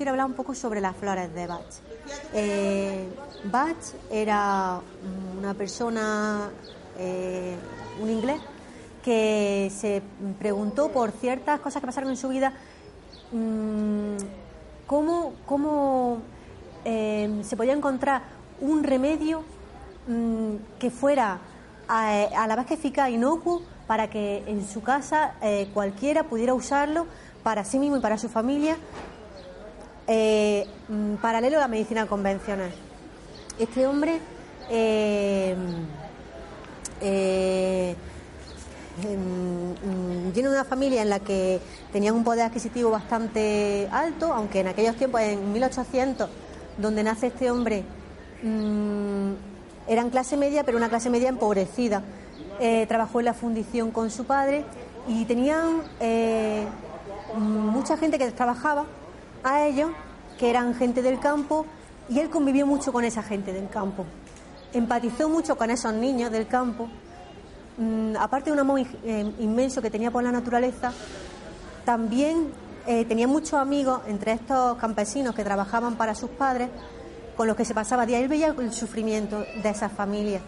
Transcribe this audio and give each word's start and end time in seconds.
Quiero 0.00 0.12
hablar 0.12 0.28
un 0.28 0.32
poco 0.32 0.54
sobre 0.54 0.80
las 0.80 0.96
flores 0.96 1.34
de 1.34 1.46
Bach. 1.46 1.60
Eh, 2.32 3.06
Bach 3.44 3.76
era 4.10 4.80
una 5.38 5.52
persona, 5.52 6.48
eh, 6.98 7.54
un 8.00 8.08
inglés, 8.08 8.40
que 9.04 9.70
se 9.70 10.00
preguntó 10.38 10.90
por 10.90 11.10
ciertas 11.10 11.60
cosas 11.60 11.82
que 11.82 11.86
pasaron 11.86 12.08
en 12.08 12.16
su 12.16 12.28
vida, 12.28 12.54
mm, 13.30 14.16
cómo, 14.86 15.34
cómo 15.44 16.22
eh, 16.86 17.42
se 17.42 17.54
podía 17.58 17.74
encontrar 17.74 18.22
un 18.62 18.82
remedio 18.82 19.42
mm, 20.08 20.78
que 20.78 20.90
fuera 20.90 21.40
a, 21.86 22.22
a 22.38 22.46
la 22.46 22.56
vez 22.56 22.64
que 22.64 22.72
eficaz, 22.72 23.10
inocuo, 23.10 23.60
para 23.86 24.08
que 24.08 24.44
en 24.46 24.66
su 24.66 24.82
casa 24.82 25.34
eh, 25.42 25.68
cualquiera 25.74 26.22
pudiera 26.22 26.54
usarlo 26.54 27.06
para 27.42 27.66
sí 27.66 27.78
mismo 27.78 27.98
y 27.98 28.00
para 28.00 28.16
su 28.16 28.30
familia 28.30 28.78
eh, 30.12 30.66
mm, 30.88 31.14
paralelo 31.22 31.58
a 31.58 31.60
la 31.60 31.68
medicina 31.68 32.04
convencional. 32.06 32.72
Este 33.60 33.86
hombre 33.86 34.18
eh, 34.68 35.54
eh, 37.00 37.94
em, 39.04 40.32
viene 40.32 40.48
de 40.48 40.54
una 40.54 40.64
familia 40.64 41.02
en 41.02 41.10
la 41.10 41.20
que 41.20 41.60
tenían 41.92 42.16
un 42.16 42.24
poder 42.24 42.46
adquisitivo 42.46 42.90
bastante 42.90 43.88
alto, 43.92 44.32
aunque 44.32 44.60
en 44.60 44.68
aquellos 44.68 44.96
tiempos, 44.96 45.20
en 45.20 45.52
1800, 45.52 46.28
donde 46.76 47.04
nace 47.04 47.28
este 47.28 47.48
hombre, 47.48 47.84
mm, 48.42 49.30
eran 49.86 50.10
clase 50.10 50.36
media, 50.36 50.64
pero 50.64 50.76
una 50.76 50.88
clase 50.88 51.08
media 51.08 51.28
empobrecida. 51.28 52.02
Eh, 52.58 52.84
trabajó 52.88 53.20
en 53.20 53.26
la 53.26 53.34
fundición 53.34 53.92
con 53.92 54.10
su 54.10 54.24
padre 54.24 54.64
y 55.06 55.24
tenían 55.24 55.82
mucha 57.36 57.96
gente 57.96 58.18
que 58.18 58.28
trabajaba 58.32 58.86
a 59.42 59.66
ellos, 59.66 59.90
que 60.38 60.50
eran 60.50 60.74
gente 60.74 61.02
del 61.02 61.18
campo, 61.18 61.66
y 62.08 62.18
él 62.18 62.30
convivió 62.30 62.66
mucho 62.66 62.92
con 62.92 63.04
esa 63.04 63.22
gente 63.22 63.52
del 63.52 63.68
campo. 63.68 64.04
Empatizó 64.72 65.28
mucho 65.28 65.56
con 65.56 65.70
esos 65.70 65.92
niños 65.94 66.30
del 66.30 66.46
campo. 66.46 66.88
Mm, 67.76 68.16
aparte 68.16 68.50
de 68.50 68.54
un 68.54 68.60
amor 68.60 68.80
eh, 68.80 69.32
inmenso 69.38 69.80
que 69.80 69.90
tenía 69.90 70.10
por 70.10 70.22
la 70.22 70.32
naturaleza, 70.32 70.92
también 71.84 72.52
eh, 72.86 73.04
tenía 73.04 73.28
muchos 73.28 73.54
amigos 73.54 74.00
entre 74.06 74.32
estos 74.32 74.76
campesinos 74.78 75.34
que 75.34 75.44
trabajaban 75.44 75.96
para 75.96 76.14
sus 76.14 76.30
padres, 76.30 76.68
con 77.36 77.46
los 77.46 77.56
que 77.56 77.64
se 77.64 77.74
pasaba 77.74 78.06
día. 78.06 78.18
Él 78.18 78.28
veía 78.28 78.54
el 78.58 78.72
sufrimiento 78.72 79.44
de 79.62 79.68
esas 79.68 79.92
familias. 79.92 80.42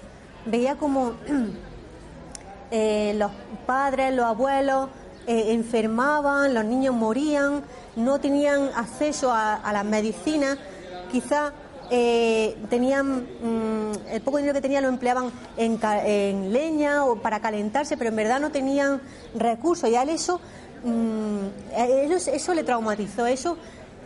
Veía 0.46 0.76
como 0.76 1.12
eh, 2.70 3.14
los 3.16 3.30
padres, 3.66 4.14
los 4.14 4.26
abuelos 4.26 4.88
eh, 5.26 5.52
enfermaban, 5.52 6.54
los 6.54 6.64
niños 6.64 6.94
morían, 6.94 7.62
no 7.96 8.20
tenían 8.20 8.70
acceso 8.74 9.32
a, 9.32 9.72
las 9.72 9.84
medicinas, 9.84 10.58
quizá 11.10 11.52
eh, 11.90 12.56
tenían 12.70 13.26
mm, 13.42 14.08
el 14.10 14.20
poco 14.22 14.38
dinero 14.38 14.54
que 14.54 14.60
tenían 14.60 14.82
lo 14.82 14.88
empleaban 14.88 15.30
en, 15.56 15.78
en 16.04 16.52
leña 16.52 17.04
o 17.04 17.16
para 17.16 17.40
calentarse, 17.40 17.96
pero 17.96 18.10
en 18.10 18.16
verdad 18.16 18.40
no 18.40 18.50
tenían 18.50 19.00
recursos 19.34 19.88
y 19.90 19.94
a 19.94 20.02
él 20.02 20.08
eso, 20.10 20.40
mm, 20.84 21.76
eso 22.32 22.54
le 22.54 22.64
traumatizó, 22.64 23.26
eso 23.26 23.56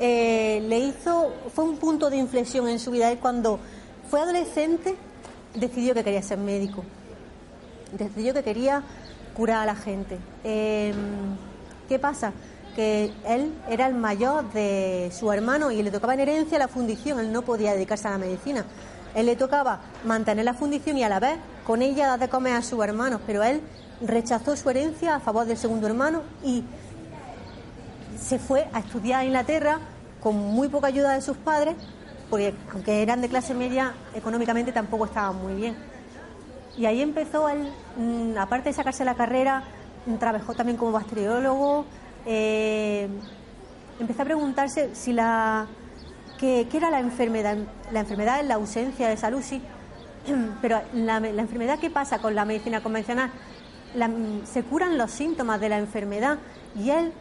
eh, 0.00 0.62
le 0.68 0.78
hizo, 0.78 1.32
fue 1.54 1.64
un 1.64 1.76
punto 1.78 2.10
de 2.10 2.16
inflexión 2.16 2.68
en 2.68 2.78
su 2.78 2.90
vida. 2.90 3.10
Él 3.10 3.18
cuando 3.18 3.58
fue 4.10 4.20
adolescente 4.20 4.96
decidió 5.54 5.94
que 5.94 6.04
quería 6.04 6.22
ser 6.22 6.38
médico 6.38 6.84
decidió 7.92 8.34
que 8.34 8.42
quería 8.42 8.82
curar 9.36 9.62
a 9.62 9.66
la 9.66 9.76
gente. 9.76 10.18
Eh, 10.44 10.94
¿Qué 11.88 11.98
pasa? 11.98 12.32
Que 12.74 13.12
él 13.26 13.52
era 13.68 13.86
el 13.86 13.94
mayor 13.94 14.50
de 14.52 15.10
su 15.12 15.30
hermano 15.30 15.70
y 15.70 15.82
le 15.82 15.90
tocaba 15.90 16.14
en 16.14 16.20
herencia 16.20 16.58
la 16.58 16.68
fundición, 16.68 17.20
él 17.20 17.32
no 17.32 17.42
podía 17.42 17.72
dedicarse 17.72 18.08
a 18.08 18.12
la 18.12 18.18
medicina. 18.18 18.64
Él 19.14 19.26
le 19.26 19.36
tocaba 19.36 19.80
mantener 20.04 20.44
la 20.44 20.54
fundición 20.54 20.98
y 20.98 21.04
a 21.04 21.08
la 21.08 21.20
vez 21.20 21.38
con 21.66 21.82
ella 21.82 22.06
dar 22.08 22.18
de 22.18 22.28
comer 22.28 22.54
a 22.54 22.62
sus 22.62 22.82
hermanos, 22.82 23.20
pero 23.26 23.42
él 23.42 23.60
rechazó 24.00 24.56
su 24.56 24.68
herencia 24.68 25.14
a 25.14 25.20
favor 25.20 25.46
del 25.46 25.56
segundo 25.56 25.86
hermano 25.86 26.22
y 26.42 26.64
se 28.18 28.38
fue 28.38 28.68
a 28.72 28.80
estudiar 28.80 29.20
a 29.20 29.24
Inglaterra 29.24 29.78
con 30.20 30.36
muy 30.36 30.68
poca 30.68 30.88
ayuda 30.88 31.12
de 31.14 31.20
sus 31.20 31.36
padres, 31.36 31.76
porque 32.28 32.54
aunque 32.72 33.02
eran 33.02 33.20
de 33.20 33.28
clase 33.28 33.54
media, 33.54 33.94
económicamente 34.14 34.72
tampoco 34.72 35.04
estaban 35.04 35.36
muy 35.40 35.54
bien. 35.54 35.76
Y 36.78 36.86
ahí 36.86 37.00
empezó 37.00 37.48
él, 37.48 37.68
mm, 37.96 38.36
aparte 38.38 38.68
de 38.68 38.74
sacarse 38.74 39.04
la 39.04 39.14
carrera, 39.14 39.62
mm, 40.06 40.16
trabajó 40.16 40.54
también 40.54 40.76
como 40.76 40.92
bacteriólogo. 40.92 41.84
eh, 42.28 43.08
empezó 44.00 44.22
a 44.22 44.24
preguntarse 44.24 44.90
si 44.96 45.12
la 45.12 45.66
qué, 46.38 46.66
era 46.72 46.90
la 46.90 46.98
enfermedad. 47.00 47.56
La 47.92 48.00
enfermedad 48.00 48.40
es 48.40 48.46
la 48.46 48.54
ausencia 48.56 49.08
de 49.08 49.16
salud, 49.16 49.40
sí. 49.42 49.62
Pero 50.60 50.80
la, 50.92 51.18
enfermedad, 51.18 51.78
¿qué 51.78 51.88
pasa 51.88 52.18
con 52.18 52.34
la 52.34 52.44
medicina 52.44 52.82
convencional? 52.82 53.30
Mm, 53.94 54.44
se 54.44 54.62
curan 54.64 54.98
los 54.98 55.10
síntomas 55.12 55.60
de 55.60 55.68
la 55.68 55.78
enfermedad 55.78 56.38
y 56.76 56.90
él, 56.90 57.12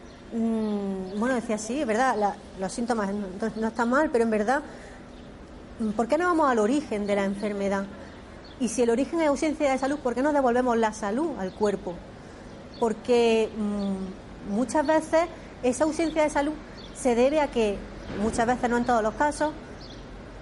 bueno, 1.16 1.34
decía, 1.36 1.56
sí, 1.56 1.80
es 1.80 1.86
verdad, 1.86 2.16
la- 2.18 2.34
los 2.60 2.72
síntomas 2.72 3.10
no, 3.14 3.26
no 3.56 3.68
están 3.68 3.88
mal, 3.88 4.10
pero 4.10 4.24
en 4.24 4.30
verdad, 4.30 4.62
¿por 5.96 6.08
qué 6.08 6.18
no 6.18 6.24
vamos 6.26 6.50
al 6.50 6.58
origen 6.58 7.06
de 7.06 7.16
la 7.16 7.24
enfermedad? 7.24 7.84
Y 8.58 8.68
si 8.68 8.82
el 8.82 8.90
origen 8.90 9.20
es 9.20 9.28
ausencia 9.28 9.70
de 9.70 9.78
salud, 9.78 9.98
¿por 9.98 10.14
qué 10.14 10.22
no 10.22 10.32
devolvemos 10.32 10.76
la 10.76 10.92
salud 10.92 11.30
al 11.38 11.52
cuerpo? 11.52 11.94
Porque 12.80 13.50
mm, 13.56 14.54
muchas 14.54 14.86
veces 14.86 15.26
esa 15.62 15.84
ausencia 15.84 16.22
de 16.22 16.30
salud 16.30 16.54
se 16.94 17.14
debe 17.14 17.40
a 17.40 17.50
que, 17.50 17.76
muchas 18.22 18.46
veces 18.46 18.70
no 18.70 18.78
en 18.78 18.84
todos 18.84 19.02
los 19.02 19.14
casos, 19.14 19.52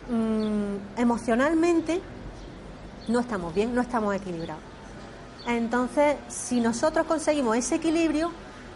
mm, 0.08 0.98
emocionalmente 1.00 2.00
no 3.08 3.20
estamos 3.20 3.54
bien, 3.54 3.74
no 3.74 3.80
estamos 3.80 4.14
equilibrados. 4.14 4.62
Entonces, 5.46 6.16
si 6.28 6.60
nosotros 6.60 7.06
conseguimos 7.06 7.56
ese 7.56 7.74
equilibrio, 7.74 8.30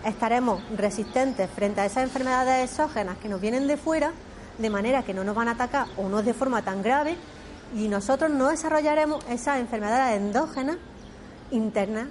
estaremos 0.05 0.63
resistentes 0.77 1.49
frente 1.51 1.81
a 1.81 1.87
esas 1.87 2.05
enfermedades 2.05 2.71
exógenas 2.71 3.17
que 3.19 3.29
nos 3.29 3.41
vienen 3.41 3.67
de 3.67 3.77
fuera, 3.77 4.13
de 4.59 4.71
manera 4.71 5.03
que 5.03 5.15
no 5.15 5.25
nos 5.25 5.35
van 5.35 5.49
a 5.49 5.53
atacar 5.53 5.87
o 5.97 6.09
no 6.09 6.23
de 6.23 6.35
forma 6.35 6.63
tan 6.63 6.83
grave, 6.83 7.17
y 7.75 7.89
nosotros 7.89 8.31
no 8.31 8.49
desarrollaremos 8.49 9.25
esas 9.29 9.59
enfermedades 9.59 10.21
endógenas 10.21 10.77
internas 11.51 12.09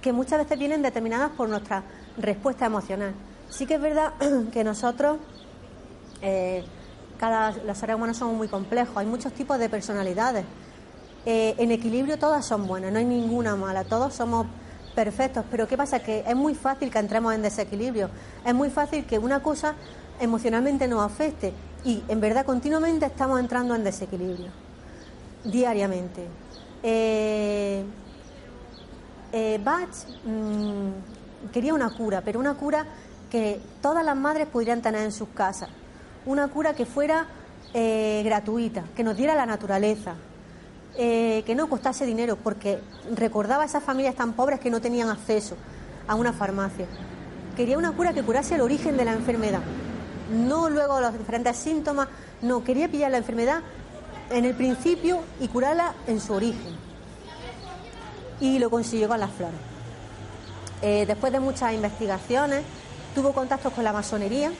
que 0.00 0.12
muchas 0.12 0.38
veces 0.38 0.58
vienen 0.58 0.82
determinadas 0.82 1.30
por 1.32 1.48
nuestra 1.48 1.82
respuesta 2.16 2.66
emocional. 2.66 3.14
Sí 3.48 3.66
que 3.66 3.74
es 3.74 3.80
verdad 3.80 4.12
que 4.52 4.64
nosotros, 4.64 5.18
eh, 6.22 6.64
cada, 7.18 7.50
los 7.50 7.78
seres 7.78 7.96
humanos 7.96 8.16
somos 8.16 8.36
muy 8.36 8.48
complejos, 8.48 8.96
hay 8.96 9.06
muchos 9.06 9.32
tipos 9.32 9.58
de 9.58 9.68
personalidades. 9.68 10.44
Eh, 11.24 11.56
en 11.58 11.72
equilibrio 11.72 12.18
todas 12.18 12.46
son 12.46 12.68
buenas, 12.68 12.92
no 12.92 12.98
hay 12.98 13.04
ninguna 13.04 13.56
mala, 13.56 13.82
todos 13.82 14.14
somos 14.14 14.46
perfectos, 14.94 15.44
pero 15.50 15.66
¿qué 15.66 15.76
pasa? 15.76 15.98
Que 15.98 16.24
es 16.26 16.36
muy 16.36 16.54
fácil 16.54 16.90
que 16.90 16.98
entremos 16.98 17.34
en 17.34 17.42
desequilibrio, 17.42 18.08
es 18.44 18.54
muy 18.54 18.70
fácil 18.70 19.04
que 19.04 19.18
una 19.18 19.42
cosa 19.42 19.74
emocionalmente 20.18 20.88
nos 20.88 21.04
afecte 21.04 21.52
Y 21.84 22.02
en 22.08 22.20
verdad 22.20 22.46
continuamente 22.46 23.06
estamos 23.06 23.38
entrando 23.38 23.74
en 23.74 23.84
desequilibrio, 23.84 24.50
diariamente. 25.50 26.26
Eh, 26.82 27.84
eh, 29.32 29.60
Bach 29.62 29.88
mm, 30.24 31.50
quería 31.52 31.74
una 31.74 31.90
cura, 31.90 32.22
pero 32.24 32.38
una 32.38 32.54
cura 32.54 32.86
que 33.30 33.60
todas 33.82 34.04
las 34.04 34.16
madres 34.16 34.46
pudieran 34.46 34.82
tener 34.82 35.02
en 35.02 35.12
sus 35.12 35.28
casas. 35.28 35.68
Una 36.24 36.48
cura 36.48 36.74
que 36.74 36.86
fuera 36.86 37.26
eh, 37.74 38.22
gratuita, 38.24 38.84
que 38.94 39.04
nos 39.04 39.16
diera 39.16 39.34
la 39.34 39.46
naturaleza, 39.46 40.14
eh, 40.96 41.42
que 41.44 41.54
no 41.54 41.68
costase 41.68 42.06
dinero, 42.06 42.36
porque 42.36 42.78
recordaba 43.14 43.64
a 43.64 43.66
esas 43.66 43.82
familias 43.82 44.14
tan 44.14 44.32
pobres 44.32 44.60
que 44.60 44.70
no 44.70 44.80
tenían 44.80 45.08
acceso 45.08 45.56
a 46.08 46.14
una 46.14 46.32
farmacia. 46.32 46.86
Quería 47.56 47.78
una 47.78 47.92
cura 47.92 48.12
que 48.12 48.22
curase 48.22 48.54
el 48.54 48.60
origen 48.60 48.96
de 48.96 49.04
la 49.04 49.12
enfermedad, 49.12 49.60
no 50.32 50.70
luego 50.70 51.00
los 51.00 51.16
diferentes 51.16 51.56
síntomas, 51.56 52.08
no, 52.42 52.64
quería 52.64 52.88
pillar 52.88 53.10
la 53.10 53.18
enfermedad 53.18 53.60
en 54.30 54.44
el 54.44 54.54
principio 54.54 55.20
y 55.40 55.48
curarla 55.48 55.94
en 56.06 56.20
su 56.20 56.32
origen. 56.32 56.74
Y 58.40 58.58
lo 58.58 58.70
consiguió 58.70 59.08
con 59.08 59.20
las 59.20 59.30
flores. 59.30 59.58
Eh, 60.82 61.04
después 61.06 61.32
de 61.32 61.40
muchas 61.40 61.72
investigaciones, 61.72 62.62
tuvo 63.14 63.32
contactos 63.32 63.72
con 63.72 63.82
la 63.82 63.92
masonería 63.92 64.52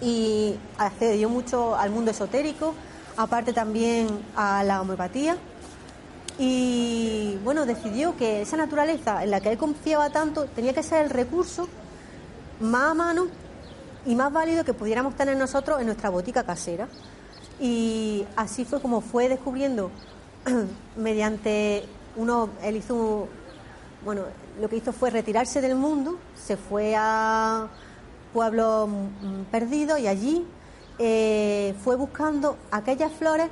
y 0.00 0.56
accedió 0.78 1.28
mucho 1.28 1.76
al 1.76 1.90
mundo 1.90 2.10
esotérico, 2.10 2.74
aparte 3.16 3.52
también 3.52 4.08
a 4.36 4.64
la 4.64 4.80
homeopatía. 4.80 5.36
Y 6.38 7.38
bueno, 7.44 7.64
decidió 7.64 8.16
que 8.16 8.42
esa 8.42 8.56
naturaleza 8.56 9.22
en 9.22 9.30
la 9.30 9.40
que 9.40 9.52
él 9.52 9.58
confiaba 9.58 10.10
tanto 10.10 10.46
tenía 10.46 10.72
que 10.72 10.82
ser 10.82 11.04
el 11.04 11.10
recurso 11.10 11.68
más 12.60 12.90
a 12.90 12.94
mano 12.94 13.28
y 14.04 14.14
más 14.16 14.32
válido 14.32 14.64
que 14.64 14.74
pudiéramos 14.74 15.14
tener 15.14 15.36
nosotros 15.36 15.80
en 15.80 15.86
nuestra 15.86 16.10
botica 16.10 16.42
casera. 16.42 16.88
Y 17.60 18.24
así 18.36 18.64
fue 18.64 18.80
como 18.80 19.00
fue 19.00 19.28
descubriendo 19.28 19.90
mediante 20.96 21.84
uno, 22.16 22.50
él 22.62 22.76
hizo, 22.76 23.28
bueno, 24.04 24.22
lo 24.60 24.68
que 24.68 24.76
hizo 24.76 24.92
fue 24.92 25.10
retirarse 25.10 25.60
del 25.60 25.74
mundo, 25.74 26.18
se 26.36 26.56
fue 26.56 26.94
a 26.96 27.68
pueblos 28.32 28.88
perdidos 29.50 29.98
y 30.00 30.06
allí 30.06 30.44
eh, 30.98 31.74
fue 31.82 31.96
buscando 31.96 32.56
aquellas 32.70 33.12
flores 33.12 33.48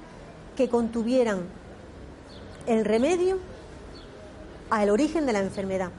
que 0.57 0.69
contuvieran 0.69 1.41
el 2.67 2.85
remedio 2.85 3.39
al 4.71 4.91
origen 4.91 5.27
de 5.27 5.33
la 5.33 5.41
enfermedad. 5.41 5.91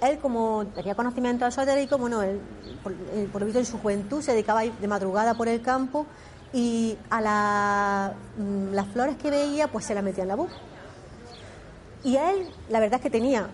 Él, 0.00 0.18
como 0.18 0.66
tenía 0.74 0.96
conocimiento 0.96 1.46
esotérico, 1.46 1.96
bueno, 1.96 2.22
él, 2.22 2.40
por, 2.82 2.92
por 3.30 3.40
lo 3.40 3.46
visto 3.46 3.60
en 3.60 3.66
su 3.66 3.78
juventud, 3.78 4.20
se 4.20 4.32
dedicaba 4.32 4.62
de 4.62 4.88
madrugada 4.88 5.34
por 5.34 5.46
el 5.48 5.62
campo 5.62 6.06
y 6.52 6.98
a 7.10 8.12
mm, 8.36 8.72
las 8.74 8.86
flores 8.88 9.16
que 9.16 9.30
veía, 9.30 9.68
pues 9.68 9.84
se 9.84 9.94
las 9.94 10.04
metía 10.04 10.22
en 10.22 10.28
la 10.28 10.36
boca. 10.36 10.52
Y 12.04 12.16
a 12.16 12.32
él, 12.32 12.48
la 12.68 12.80
verdad 12.80 12.96
es 12.96 13.02
que 13.02 13.10
tenía 13.10 13.48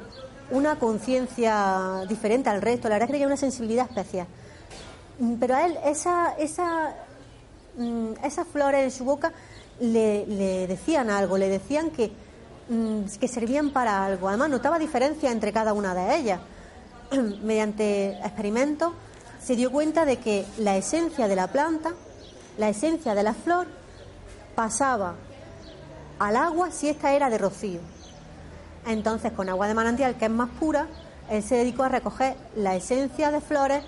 una 0.50 0.78
conciencia 0.78 2.04
diferente 2.08 2.48
al 2.48 2.62
resto, 2.62 2.88
la 2.88 2.94
verdad 2.94 3.04
es 3.04 3.08
que 3.08 3.12
tenía 3.14 3.26
una 3.26 3.36
sensibilidad 3.36 3.86
especial. 3.86 4.26
Mm, 5.18 5.34
Pero 5.34 5.54
a 5.54 5.66
él, 5.66 5.78
esa, 5.84 6.34
esa, 6.38 6.94
mm, 7.76 8.12
esas 8.24 8.46
flores 8.48 8.84
en 8.84 8.90
su 8.90 9.04
boca 9.04 9.32
le, 9.80 10.66
decían 10.66 11.10
algo, 11.10 11.38
le 11.38 11.48
decían 11.48 11.90
que, 11.90 12.10
que 13.20 13.28
servían 13.28 13.70
para 13.70 14.04
algo. 14.04 14.28
Además, 14.28 14.50
notaba 14.50 14.78
diferencia 14.78 15.30
entre 15.30 15.52
cada 15.52 15.72
una 15.72 15.94
de 15.94 16.16
ellas. 16.16 16.40
Mediante 17.42 18.18
experimentos 18.18 18.92
se 19.42 19.54
dio 19.56 19.70
cuenta 19.70 20.04
de 20.04 20.16
que 20.16 20.44
la 20.58 20.76
esencia 20.76 21.28
de 21.28 21.36
la 21.36 21.46
planta, 21.46 21.92
la 22.58 22.68
esencia 22.68 23.14
de 23.14 23.22
la 23.22 23.32
flor, 23.32 23.66
pasaba 24.54 25.14
al 26.18 26.36
agua 26.36 26.70
si 26.70 26.88
esta 26.88 27.12
era 27.12 27.30
de 27.30 27.38
rocío. 27.38 27.80
Entonces, 28.86 29.32
con 29.32 29.48
agua 29.48 29.68
de 29.68 29.74
manantial, 29.74 30.16
que 30.16 30.24
es 30.24 30.30
más 30.30 30.50
pura, 30.58 30.88
él 31.30 31.42
se 31.42 31.56
dedicó 31.56 31.84
a 31.84 31.88
recoger 31.88 32.36
la 32.56 32.74
esencia 32.74 33.30
de 33.30 33.40
flores 33.40 33.84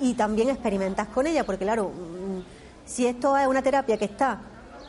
y 0.00 0.14
también 0.14 0.50
experimentar 0.50 1.08
con 1.08 1.26
ella, 1.26 1.44
porque 1.44 1.64
claro, 1.64 1.88
mm, 1.88 2.40
si 2.84 3.06
esto 3.06 3.36
es 3.36 3.46
una 3.46 3.62
terapia 3.62 3.96
que 3.96 4.04
está 4.04 4.40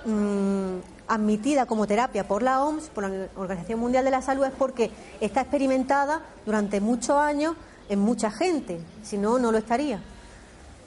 mm, 0.06 0.80
admitida 1.08 1.66
como 1.66 1.88
terapia 1.88 2.28
por 2.28 2.44
la 2.44 2.64
OMS, 2.64 2.90
por 2.90 3.08
la 3.08 3.28
Organización 3.38 3.80
Mundial 3.80 4.04
de 4.04 4.12
la 4.12 4.22
Salud, 4.22 4.44
es 4.44 4.52
porque 4.52 4.92
está 5.22 5.42
experimentada 5.42 6.22
durante 6.46 6.82
muchos 6.82 7.16
años 7.18 7.56
en 7.88 8.00
mucha 8.00 8.32
gente, 8.32 8.80
si 9.04 9.18
no, 9.18 9.40
no 9.40 9.52
lo 9.52 9.58
estaría. 9.58 10.02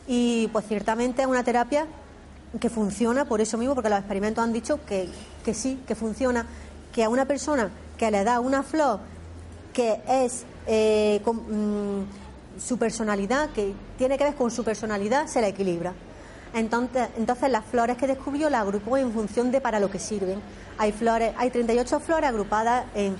Y 0.06 0.48
pues 0.48 0.66
ciertamente 0.66 1.22
es 1.22 1.28
una 1.28 1.44
terapia 1.44 1.86
que 2.60 2.70
funciona 2.70 3.24
por 3.24 3.40
eso 3.40 3.58
mismo, 3.58 3.74
porque 3.74 3.90
los 3.90 3.98
experimentos 3.98 4.42
han 4.42 4.52
dicho 4.52 4.80
que, 4.86 5.08
que 5.44 5.54
sí, 5.54 5.80
que 5.86 5.94
funciona, 5.94 6.46
que 6.92 7.04
a 7.04 7.08
una 7.08 7.26
persona 7.26 7.70
que 7.98 8.10
le 8.10 8.24
da 8.24 8.40
una 8.40 8.62
flor 8.62 9.00
que 9.72 10.00
es 10.08 10.44
eh, 10.66 11.20
con, 11.24 11.36
mm, 11.36 12.06
su 12.58 12.78
personalidad, 12.78 13.50
que 13.50 13.74
tiene 13.98 14.16
que 14.16 14.24
ver 14.24 14.34
con 14.34 14.50
su 14.50 14.64
personalidad, 14.64 15.26
se 15.26 15.40
la 15.40 15.48
equilibra. 15.48 15.92
Entonces, 16.54 17.08
entonces 17.18 17.50
las 17.50 17.64
flores 17.66 17.98
que 17.98 18.06
descubrió 18.06 18.48
las 18.48 18.62
agrupó 18.62 18.96
en 18.96 19.12
función 19.12 19.50
de 19.50 19.60
para 19.60 19.78
lo 19.78 19.90
que 19.90 19.98
sirven. 19.98 20.40
Hay 20.78 20.92
flores, 20.92 21.34
hay 21.36 21.50
38 21.50 22.00
flores 22.00 22.30
agrupadas 22.30 22.86
en 22.94 23.16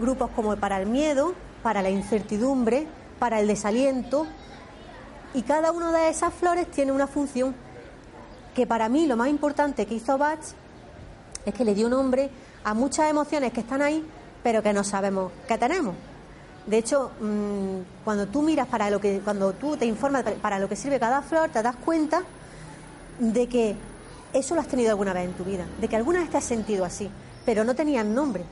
grupos 0.00 0.30
como 0.34 0.56
para 0.56 0.80
el 0.80 0.86
miedo, 0.86 1.34
para 1.62 1.82
la 1.82 1.90
incertidumbre, 1.90 2.88
para 3.20 3.38
el 3.40 3.46
desaliento, 3.46 4.26
y 5.34 5.42
cada 5.42 5.72
una 5.72 5.92
de 5.92 6.08
esas 6.08 6.32
flores 6.32 6.70
tiene 6.70 6.92
una 6.92 7.06
función 7.06 7.54
que 8.54 8.66
para 8.66 8.88
mí 8.88 9.06
lo 9.06 9.16
más 9.16 9.28
importante 9.28 9.86
que 9.86 9.94
hizo 9.94 10.16
Bach 10.16 10.38
es 11.44 11.54
que 11.54 11.64
le 11.64 11.74
dio 11.74 11.88
nombre 11.88 12.30
a 12.62 12.72
muchas 12.72 13.10
emociones 13.10 13.52
que 13.52 13.60
están 13.60 13.82
ahí, 13.82 14.04
pero 14.42 14.62
que 14.62 14.72
no 14.72 14.84
sabemos 14.84 15.32
que 15.46 15.58
tenemos. 15.58 15.94
De 16.66 16.78
hecho, 16.78 17.10
mmm, 17.20 18.04
cuando 18.04 18.26
tú 18.26 18.40
miras 18.40 18.66
para 18.68 18.88
lo 18.88 19.00
que, 19.00 19.20
cuando 19.20 19.52
tú 19.52 19.76
te 19.76 19.84
informas 19.84 20.24
para 20.40 20.58
lo 20.58 20.68
que 20.68 20.76
sirve 20.76 20.98
cada 20.98 21.20
flor, 21.20 21.50
te 21.50 21.62
das 21.62 21.76
cuenta 21.76 22.22
de 23.18 23.46
que 23.48 23.76
eso 24.32 24.54
lo 24.54 24.60
has 24.62 24.68
tenido 24.68 24.90
alguna 24.90 25.12
vez 25.12 25.26
en 25.26 25.34
tu 25.34 25.44
vida, 25.44 25.66
de 25.80 25.88
que 25.88 25.96
alguna 25.96 26.20
vez 26.20 26.30
te 26.30 26.38
has 26.38 26.44
sentido 26.44 26.84
así, 26.84 27.10
pero 27.44 27.64
no 27.64 27.74
tenían 27.74 28.14
nombre. 28.14 28.44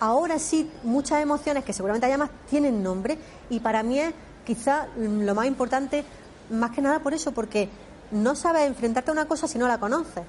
Ahora 0.00 0.38
sí, 0.38 0.70
muchas 0.82 1.22
emociones 1.22 1.64
que 1.64 1.72
seguramente 1.72 2.08
llamas 2.08 2.30
tienen 2.50 2.82
nombre 2.82 3.18
y 3.50 3.60
para 3.60 3.82
mí 3.82 4.00
es 4.00 4.12
quizá 4.44 4.88
lo 4.96 5.34
más 5.34 5.46
importante, 5.46 6.04
más 6.50 6.72
que 6.72 6.82
nada 6.82 7.00
por 7.00 7.14
eso, 7.14 7.32
porque 7.32 7.68
no 8.10 8.34
sabes 8.34 8.66
enfrentarte 8.66 9.10
a 9.10 9.12
una 9.12 9.26
cosa 9.26 9.48
si 9.48 9.58
no 9.58 9.68
la 9.68 9.78
conoces. 9.78 10.24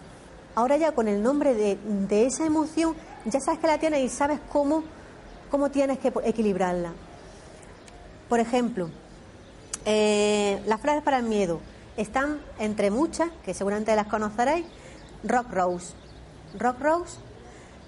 Ahora 0.55 0.77
ya 0.77 0.91
con 0.91 1.07
el 1.07 1.21
nombre 1.21 1.53
de, 1.53 2.25
esa 2.25 2.45
emoción 2.45 2.95
ya 3.25 3.39
sabes 3.39 3.59
que 3.59 3.67
la 3.67 3.77
tienes 3.77 4.01
y 4.01 4.09
sabes 4.09 4.39
cómo, 4.51 4.83
cómo 5.51 5.69
tienes 5.69 5.99
que 5.99 6.11
equilibrarla. 6.23 6.91
Por 8.27 8.39
ejemplo, 8.39 8.89
eh, 9.85 10.61
las 10.65 10.81
flores 10.81 11.03
para 11.03 11.19
el 11.19 11.25
miedo 11.25 11.59
están 11.97 12.39
entre 12.59 12.91
muchas, 12.91 13.29
que 13.43 13.53
seguramente 13.53 13.95
las 13.95 14.07
conoceréis, 14.07 14.65
Rock 15.23 15.51
Rose. 15.51 15.93
Rock 16.57 16.79
Rose 16.79 17.17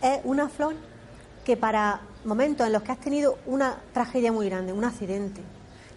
es 0.02 0.20
una 0.24 0.50
flor 0.50 0.76
que 1.46 1.58
para 1.58 2.02
momentos 2.26 2.66
en 2.68 2.74
los 2.74 2.84
que 2.84 2.92
has 2.92 3.00
tenido 3.00 3.38
una 3.46 3.78
tragedia 3.94 4.32
muy 4.32 4.48
grande, 4.48 4.74
un 4.74 4.84
accidente, 4.84 5.42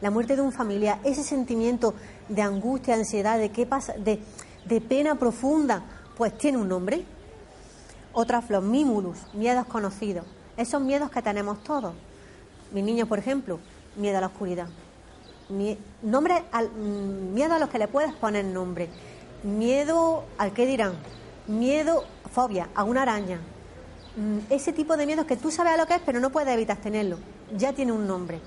la 0.01 0.11
muerte 0.11 0.37
de 0.37 0.43
un 0.43 0.53
familiar, 0.53 0.99
ese 1.05 1.23
sentimiento 1.23 1.95
de 2.29 2.43
angustia, 2.43 2.95
ansiedad, 2.95 3.39
de 3.39 3.51
qué 3.51 3.67
pasa, 3.67 3.95
de, 3.95 4.21
de 4.65 4.81
pena 4.81 5.15
profunda, 5.15 5.83
pues 6.17 6.37
tiene 6.37 6.59
un 6.59 6.69
nombre. 6.69 7.05
Otra 8.13 8.43
flor, 8.43 8.63
Mimulus, 8.63 9.19
miedos 9.33 9.67
conocidos. 9.67 10.25
Esos 10.57 10.81
miedos 10.81 11.11
que 11.11 11.21
tenemos 11.21 11.63
todos. 11.65 11.95
Mis 12.73 12.85
niños, 12.85 13.09
por 13.09 13.19
ejemplo, 13.19 13.59
miedo 13.97 14.19
a 14.19 14.21
la 14.21 14.27
oscuridad. 14.29 14.69
nombre 16.03 16.43
al, 16.53 16.71
mm, 16.71 17.35
miedo 17.35 17.55
a 17.55 17.59
los 17.59 17.69
que 17.69 17.79
le 17.79 17.89
puedes 17.89 18.15
poner 18.15 18.45
nombre. 18.45 18.89
Miedo 19.43 20.25
al 20.39 20.53
qué 20.53 20.67
dirán. 20.67 20.95
Miedo, 21.47 22.05
fobia, 22.33 22.69
a 22.75 22.85
una 22.85 23.03
araña. 23.03 23.41
Mm, 24.17 24.39
ese 24.51 24.73
tipo 24.73 24.97
de 24.97 25.07
miedos 25.07 25.27
que 25.27 25.37
tú 25.37 25.51
sabes 25.51 25.75
a 25.75 25.77
lo 25.77 25.87
que 25.87 25.97
es, 25.97 26.03
pero 26.07 26.21
no 26.21 26.31
puedes 26.31 26.53
evitar 26.55 26.79
tenerlo. 26.79 27.19
Ya 27.57 27.73
tiene 27.73 27.93
un 27.93 28.07
nombre. 28.07 28.41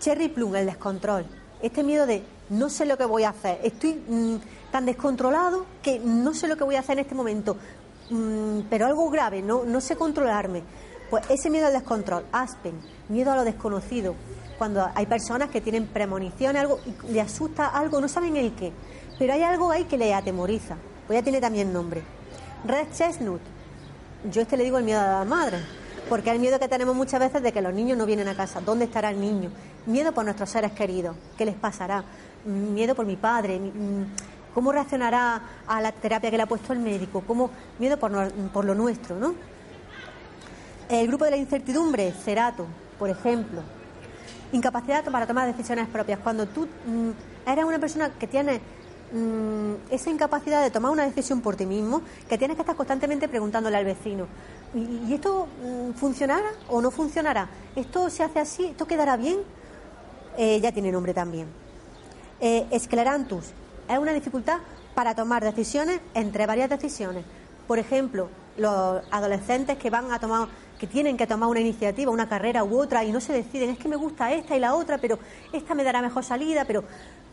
Cherry 0.00 0.28
Plum, 0.28 0.54
el 0.56 0.66
descontrol. 0.66 1.26
Este 1.62 1.82
miedo 1.82 2.06
de 2.06 2.22
no 2.50 2.68
sé 2.68 2.84
lo 2.84 2.96
que 2.96 3.04
voy 3.04 3.24
a 3.24 3.30
hacer. 3.30 3.60
Estoy 3.62 4.02
mmm, 4.08 4.36
tan 4.70 4.86
descontrolado 4.86 5.66
que 5.82 5.98
no 5.98 6.34
sé 6.34 6.48
lo 6.48 6.56
que 6.56 6.64
voy 6.64 6.76
a 6.76 6.80
hacer 6.80 6.98
en 6.98 7.04
este 7.04 7.14
momento. 7.14 7.56
Mmm, 8.10 8.60
pero 8.70 8.86
algo 8.86 9.08
grave, 9.10 9.42
no, 9.42 9.64
no 9.64 9.80
sé 9.80 9.96
controlarme. 9.96 10.62
Pues 11.10 11.24
ese 11.30 11.50
miedo 11.50 11.66
al 11.66 11.72
descontrol, 11.72 12.24
Aspen, 12.32 12.74
miedo 13.08 13.32
a 13.32 13.36
lo 13.36 13.44
desconocido. 13.44 14.14
Cuando 14.58 14.88
hay 14.94 15.06
personas 15.06 15.50
que 15.50 15.60
tienen 15.60 15.86
premonición, 15.86 16.56
algo, 16.56 16.80
y 16.84 17.12
le 17.12 17.20
asusta 17.20 17.66
algo, 17.66 18.00
no 18.00 18.08
saben 18.08 18.36
el 18.36 18.54
qué. 18.54 18.72
Pero 19.18 19.32
hay 19.32 19.42
algo 19.42 19.70
ahí 19.70 19.84
que 19.84 19.98
le 19.98 20.14
atemoriza. 20.14 20.76
Pues 21.06 21.18
ya 21.18 21.22
tiene 21.22 21.40
también 21.40 21.72
nombre. 21.72 22.02
Red 22.64 22.88
Chestnut. 22.92 23.40
Yo 24.30 24.42
este 24.42 24.56
le 24.56 24.64
digo 24.64 24.78
el 24.78 24.84
miedo 24.84 25.00
a 25.00 25.20
la 25.20 25.24
madre. 25.24 25.58
Porque 26.08 26.30
el 26.30 26.38
miedo 26.38 26.60
que 26.60 26.68
tenemos 26.68 26.94
muchas 26.94 27.18
veces 27.18 27.42
de 27.42 27.52
que 27.52 27.60
los 27.60 27.74
niños 27.74 27.98
no 27.98 28.06
vienen 28.06 28.28
a 28.28 28.34
casa. 28.34 28.60
¿Dónde 28.60 28.84
estará 28.84 29.10
el 29.10 29.20
niño? 29.20 29.50
Miedo 29.86 30.12
por 30.12 30.24
nuestros 30.24 30.48
seres 30.50 30.72
queridos. 30.72 31.16
¿Qué 31.36 31.44
les 31.44 31.56
pasará? 31.56 32.04
Miedo 32.44 32.94
por 32.94 33.06
mi 33.06 33.16
padre. 33.16 33.60
¿Cómo 34.54 34.70
reaccionará 34.70 35.42
a 35.66 35.80
la 35.80 35.92
terapia 35.92 36.30
que 36.30 36.36
le 36.36 36.44
ha 36.44 36.46
puesto 36.46 36.72
el 36.72 36.78
médico? 36.78 37.22
¿Cómo? 37.26 37.50
Miedo 37.78 37.98
por, 37.98 38.32
por 38.52 38.64
lo 38.64 38.74
nuestro, 38.74 39.16
¿no? 39.16 39.34
El 40.88 41.08
grupo 41.08 41.24
de 41.24 41.32
la 41.32 41.36
incertidumbre, 41.36 42.12
cerato, 42.12 42.66
por 42.98 43.10
ejemplo. 43.10 43.62
Incapacidad 44.52 45.04
para 45.04 45.26
tomar 45.26 45.48
decisiones 45.48 45.88
propias. 45.88 46.20
Cuando 46.20 46.46
tú 46.46 46.68
mm, 46.86 47.50
eres 47.50 47.64
una 47.64 47.80
persona 47.80 48.10
que 48.10 48.28
tiene 48.28 48.60
Mm, 49.12 49.74
esa 49.92 50.10
incapacidad 50.10 50.62
de 50.62 50.70
tomar 50.70 50.90
una 50.90 51.04
decisión 51.04 51.40
por 51.40 51.54
ti 51.54 51.64
mismo, 51.64 52.02
que 52.28 52.38
tienes 52.38 52.56
que 52.56 52.62
estar 52.62 52.74
constantemente 52.74 53.28
preguntándole 53.28 53.76
al 53.76 53.84
vecino, 53.84 54.26
¿y, 54.76 55.12
esto 55.12 55.48
mm, 55.62 55.92
funcionará 55.92 56.50
o 56.68 56.80
no 56.80 56.90
funcionará? 56.90 57.48
¿Esto 57.74 58.10
se 58.10 58.22
hace 58.22 58.40
así? 58.40 58.66
¿Esto 58.66 58.86
quedará 58.86 59.16
bien? 59.16 59.38
Eh, 60.36 60.60
ya 60.60 60.72
tiene 60.72 60.92
nombre 60.92 61.14
también. 61.14 61.48
Eh, 62.40 62.66
esclerantus 62.70 63.46
es 63.88 63.98
una 63.98 64.12
dificultad 64.12 64.58
para 64.94 65.14
tomar 65.14 65.42
decisiones 65.42 66.00
entre 66.14 66.46
varias 66.46 66.68
decisiones. 66.68 67.24
Por 67.66 67.78
ejemplo, 67.78 68.28
los 68.56 69.02
adolescentes 69.10 69.78
que 69.78 69.90
van 69.90 70.12
a 70.12 70.18
tomar 70.18 70.48
que 70.78 70.86
tienen 70.86 71.16
que 71.16 71.26
tomar 71.26 71.48
una 71.48 71.60
iniciativa, 71.60 72.10
una 72.10 72.28
carrera 72.28 72.62
u 72.62 72.78
otra 72.78 73.02
y 73.02 73.10
no 73.10 73.18
se 73.18 73.32
deciden, 73.32 73.70
es 73.70 73.78
que 73.78 73.88
me 73.88 73.96
gusta 73.96 74.30
esta 74.32 74.54
y 74.54 74.60
la 74.60 74.74
otra, 74.74 74.98
pero 74.98 75.18
esta 75.50 75.74
me 75.74 75.82
dará 75.82 76.02
mejor 76.02 76.22
salida, 76.22 76.66
pero 76.66 76.84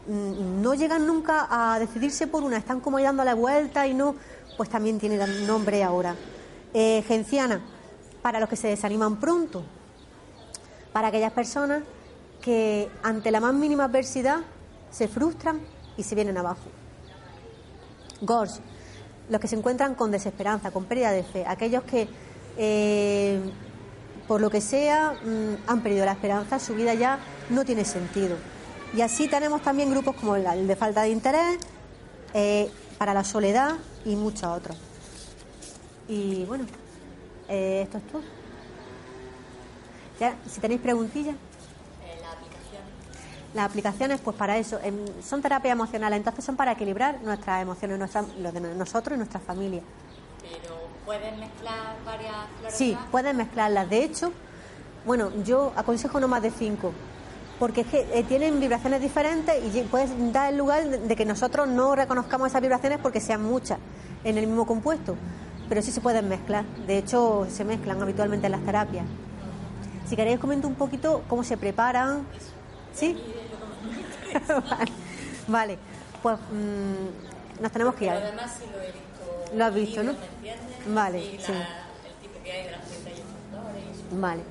Mm, 0.06 0.62
no 0.62 0.74
llegan 0.74 1.08
nunca 1.08 1.48
a 1.50 1.80
decidirse 1.80 2.28
por 2.28 2.44
una, 2.44 2.58
están 2.58 2.82
como 2.82 3.00
dando 3.00 3.24
la 3.24 3.36
vuelta 3.36 3.88
y 3.88 3.94
no, 3.94 4.16
pues 4.58 4.70
también 4.70 5.00
tiene 5.00 5.18
nombre 5.48 5.82
ahora. 5.82 6.16
Eh, 6.74 7.03
genciana, 7.08 7.62
para 8.24 8.39
los 8.39 8.50
que 8.50 8.56
se 8.56 8.68
desaniman 8.68 9.20
pronto, 9.20 9.63
para 10.92 11.10
aquellas 11.10 11.32
personas 11.32 11.84
que 12.42 12.89
ante 13.03 13.30
la 13.30 13.39
más 13.39 13.53
mínima 13.53 13.86
adversidad 13.86 14.39
se 14.89 15.08
frustran 15.08 15.62
y 15.98 16.03
se 16.03 16.15
vienen 16.15 16.38
abajo. 16.38 16.70
Gors, 18.22 18.60
los 19.30 19.39
que 19.39 19.48
se 19.48 19.56
encuentran 19.56 19.94
con 19.94 20.10
desesperanza, 20.10 20.72
con 20.72 20.86
pérdida 20.86 21.12
de 21.12 21.24
fe, 21.24 21.46
aquellos 21.48 21.84
que 21.84 22.08
eh, 22.58 23.39
por 24.27 24.42
lo 24.42 24.50
que 24.50 24.62
sea 24.62 25.12
mm, 25.24 25.70
han 25.70 25.82
perdido 25.84 26.06
la 26.06 26.13
esperanza, 26.13 26.58
su 26.60 26.74
vida 26.74 26.94
ya 26.96 27.20
no 27.50 27.65
tiene 27.65 27.86
sentido. 27.86 28.36
Y 28.96 29.01
así 29.01 29.27
tenemos 29.27 29.62
también 29.62 29.92
grupos 29.92 30.15
como 30.15 30.36
el 30.36 30.68
de 30.68 30.75
falta 30.75 31.03
de 31.03 31.10
interés, 31.10 31.60
eh, 32.34 32.72
para 32.98 33.13
la 33.13 33.24
soledad 33.24 33.75
y 34.06 34.15
muchos 34.15 34.44
otros. 34.44 34.77
Y 36.08 36.46
bueno, 36.46 36.66
eh, 37.48 37.82
esto 37.84 37.98
es 37.98 38.08
todo. 38.08 38.22
Ya, 40.20 40.36
si 40.48 40.60
tenéis 40.60 40.82
preguntillas. 40.82 41.36
Eh, 41.36 42.20
las 42.22 42.34
aplicaciones. 42.34 43.54
Las 43.54 43.66
aplicaciones, 43.66 44.22
pues 44.22 44.36
para 44.36 44.58
eso, 44.58 44.80
em, 44.84 45.06
son 45.22 45.42
terapia 45.42 45.72
emocional, 45.72 46.14
entonces 46.14 46.44
son 46.44 46.56
para 46.56 46.74
equilibrar 46.74 47.22
nuestras 47.22 47.62
emociones, 47.62 47.98
nuestra, 47.98 48.24
lo 48.40 48.52
de 48.52 48.60
nosotros 48.60 49.16
y 49.16 49.18
nuestra 49.18 49.40
familia. 49.40 49.82
Pero 50.42 50.76
pueden 51.06 51.40
mezclar 51.40 51.96
varias 52.06 52.36
flores. 52.60 52.78
Sí, 52.78 52.98
pueden 53.12 53.38
mezclarlas. 53.38 53.90
De 53.90 54.04
hecho, 54.04 54.32
bueno, 55.06 55.32
yo 55.44 55.74
aconsejo 55.76 56.20
no 56.20 56.28
más 56.28 56.42
de 56.42 56.52
cinco 56.52 56.94
porque 57.60 57.82
es 57.82 57.88
que 57.88 58.08
eh, 58.14 58.24
tienen 58.24 58.60
vibraciones 58.60 59.02
diferentes 59.02 59.56
y 59.74 59.82
puedes 59.84 60.10
dar 60.34 60.52
el 60.52 60.58
lugar 60.58 60.86
de 60.86 61.16
que 61.16 61.24
nosotros 61.24 61.68
no 61.68 61.96
reconozcamos 61.96 62.48
esas 62.48 62.62
vibraciones 62.62 63.00
porque 63.02 63.22
sean 63.22 63.44
muchas 63.44 63.80
en 64.24 64.38
el 64.38 64.48
mismo 64.48 64.66
compuesto, 64.66 65.16
pero 65.70 65.82
sí 65.82 65.91
se 65.91 66.01
pueden 66.01 66.27
mezclar. 66.29 66.65
De 66.88 66.98
hecho, 66.98 67.48
se 67.50 67.63
mezclan 67.63 68.01
habitualmente 68.01 68.48
en 68.48 68.51
las 68.51 68.63
terapias. 68.63 69.05
Si 70.08 70.15
queréis, 70.15 70.39
comento 70.39 70.67
un 70.67 70.75
poquito 70.75 71.24
cómo 71.27 71.43
se 71.43 71.58
preparan. 71.58 72.25
¿Sí? 72.93 73.17
vale. 75.48 75.77
pues 76.22 76.38
mm, 76.38 77.62
nos 77.62 77.72
tenemos 77.72 77.96
que 77.96 78.05
ir. 78.05 78.12
además 78.12 78.51
sí 78.60 78.65
lo 78.72 78.82
he 78.82 78.91
visto. 78.91 79.55
Lo 79.55 79.65
has 79.65 79.74
visto, 79.74 80.03
¿no? 80.03 80.13
Vale, 80.93 81.22
sí. 81.22 81.51
el 81.51 82.15
tipo 82.22 82.43
que 82.43 82.51
hay 82.51 82.65
de 82.65 82.72
las 82.72 82.82
flores. 82.84 84.20
Vale. 84.22 84.41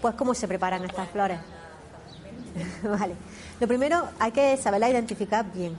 Pues 0.00 0.14
cómo 0.14 0.34
se 0.34 0.46
preparan 0.48 0.84
estas 0.84 1.08
flores. 1.10 1.38
vale. 2.82 3.14
Lo 3.60 3.68
primero 3.68 4.08
hay 4.18 4.32
que 4.32 4.56
saberla 4.56 4.90
identificar 4.90 5.44
bien. 5.52 5.76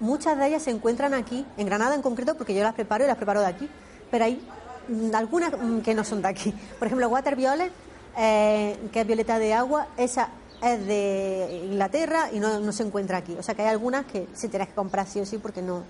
Muchas 0.00 0.38
de 0.38 0.46
ellas 0.46 0.62
se 0.62 0.70
encuentran 0.70 1.12
aquí, 1.12 1.44
en 1.56 1.66
Granada 1.66 1.94
en 1.94 2.02
concreto, 2.02 2.34
porque 2.36 2.54
yo 2.54 2.62
las 2.62 2.74
preparo 2.74 3.04
y 3.04 3.06
las 3.06 3.16
preparo 3.16 3.40
de 3.40 3.46
aquí, 3.46 3.68
pero 4.10 4.24
hay 4.24 4.40
mm, 4.88 5.14
algunas 5.14 5.52
mm, 5.52 5.80
que 5.80 5.94
no 5.94 6.04
son 6.04 6.22
de 6.22 6.28
aquí. 6.28 6.52
Por 6.78 6.86
ejemplo, 6.86 7.08
Water 7.08 7.36
Violet, 7.36 7.72
eh, 8.16 8.76
que 8.92 9.00
es 9.00 9.06
violeta 9.06 9.38
de 9.38 9.54
agua, 9.54 9.88
esa 9.96 10.30
es 10.62 10.86
de 10.86 11.62
Inglaterra 11.66 12.30
y 12.32 12.38
no, 12.38 12.72
se 12.72 12.82
encuentra 12.82 13.18
aquí. 13.18 13.34
O 13.38 13.42
sea 13.42 13.54
que 13.54 13.62
hay 13.62 13.68
algunas 13.68 14.06
que 14.06 14.28
se 14.34 14.48
tienes 14.48 14.68
que 14.68 14.74
comprar 14.74 15.06
sí 15.06 15.20
o 15.20 15.26
sí 15.26 15.38
porque 15.38 15.62
no, 15.62 15.84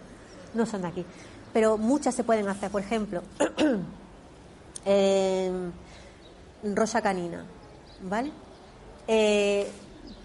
no 0.54 0.66
son 0.66 0.82
de 0.82 0.88
aquí. 0.88 1.04
Pero 1.52 1.78
muchas 1.78 2.14
se 2.14 2.24
pueden 2.24 2.48
hacer. 2.48 2.70
Por 2.70 2.82
ejemplo, 2.82 3.22
eh, 4.84 5.50
rosa 6.62 7.02
canina, 7.02 7.44
¿vale? 8.02 8.30
Eh, 9.08 9.68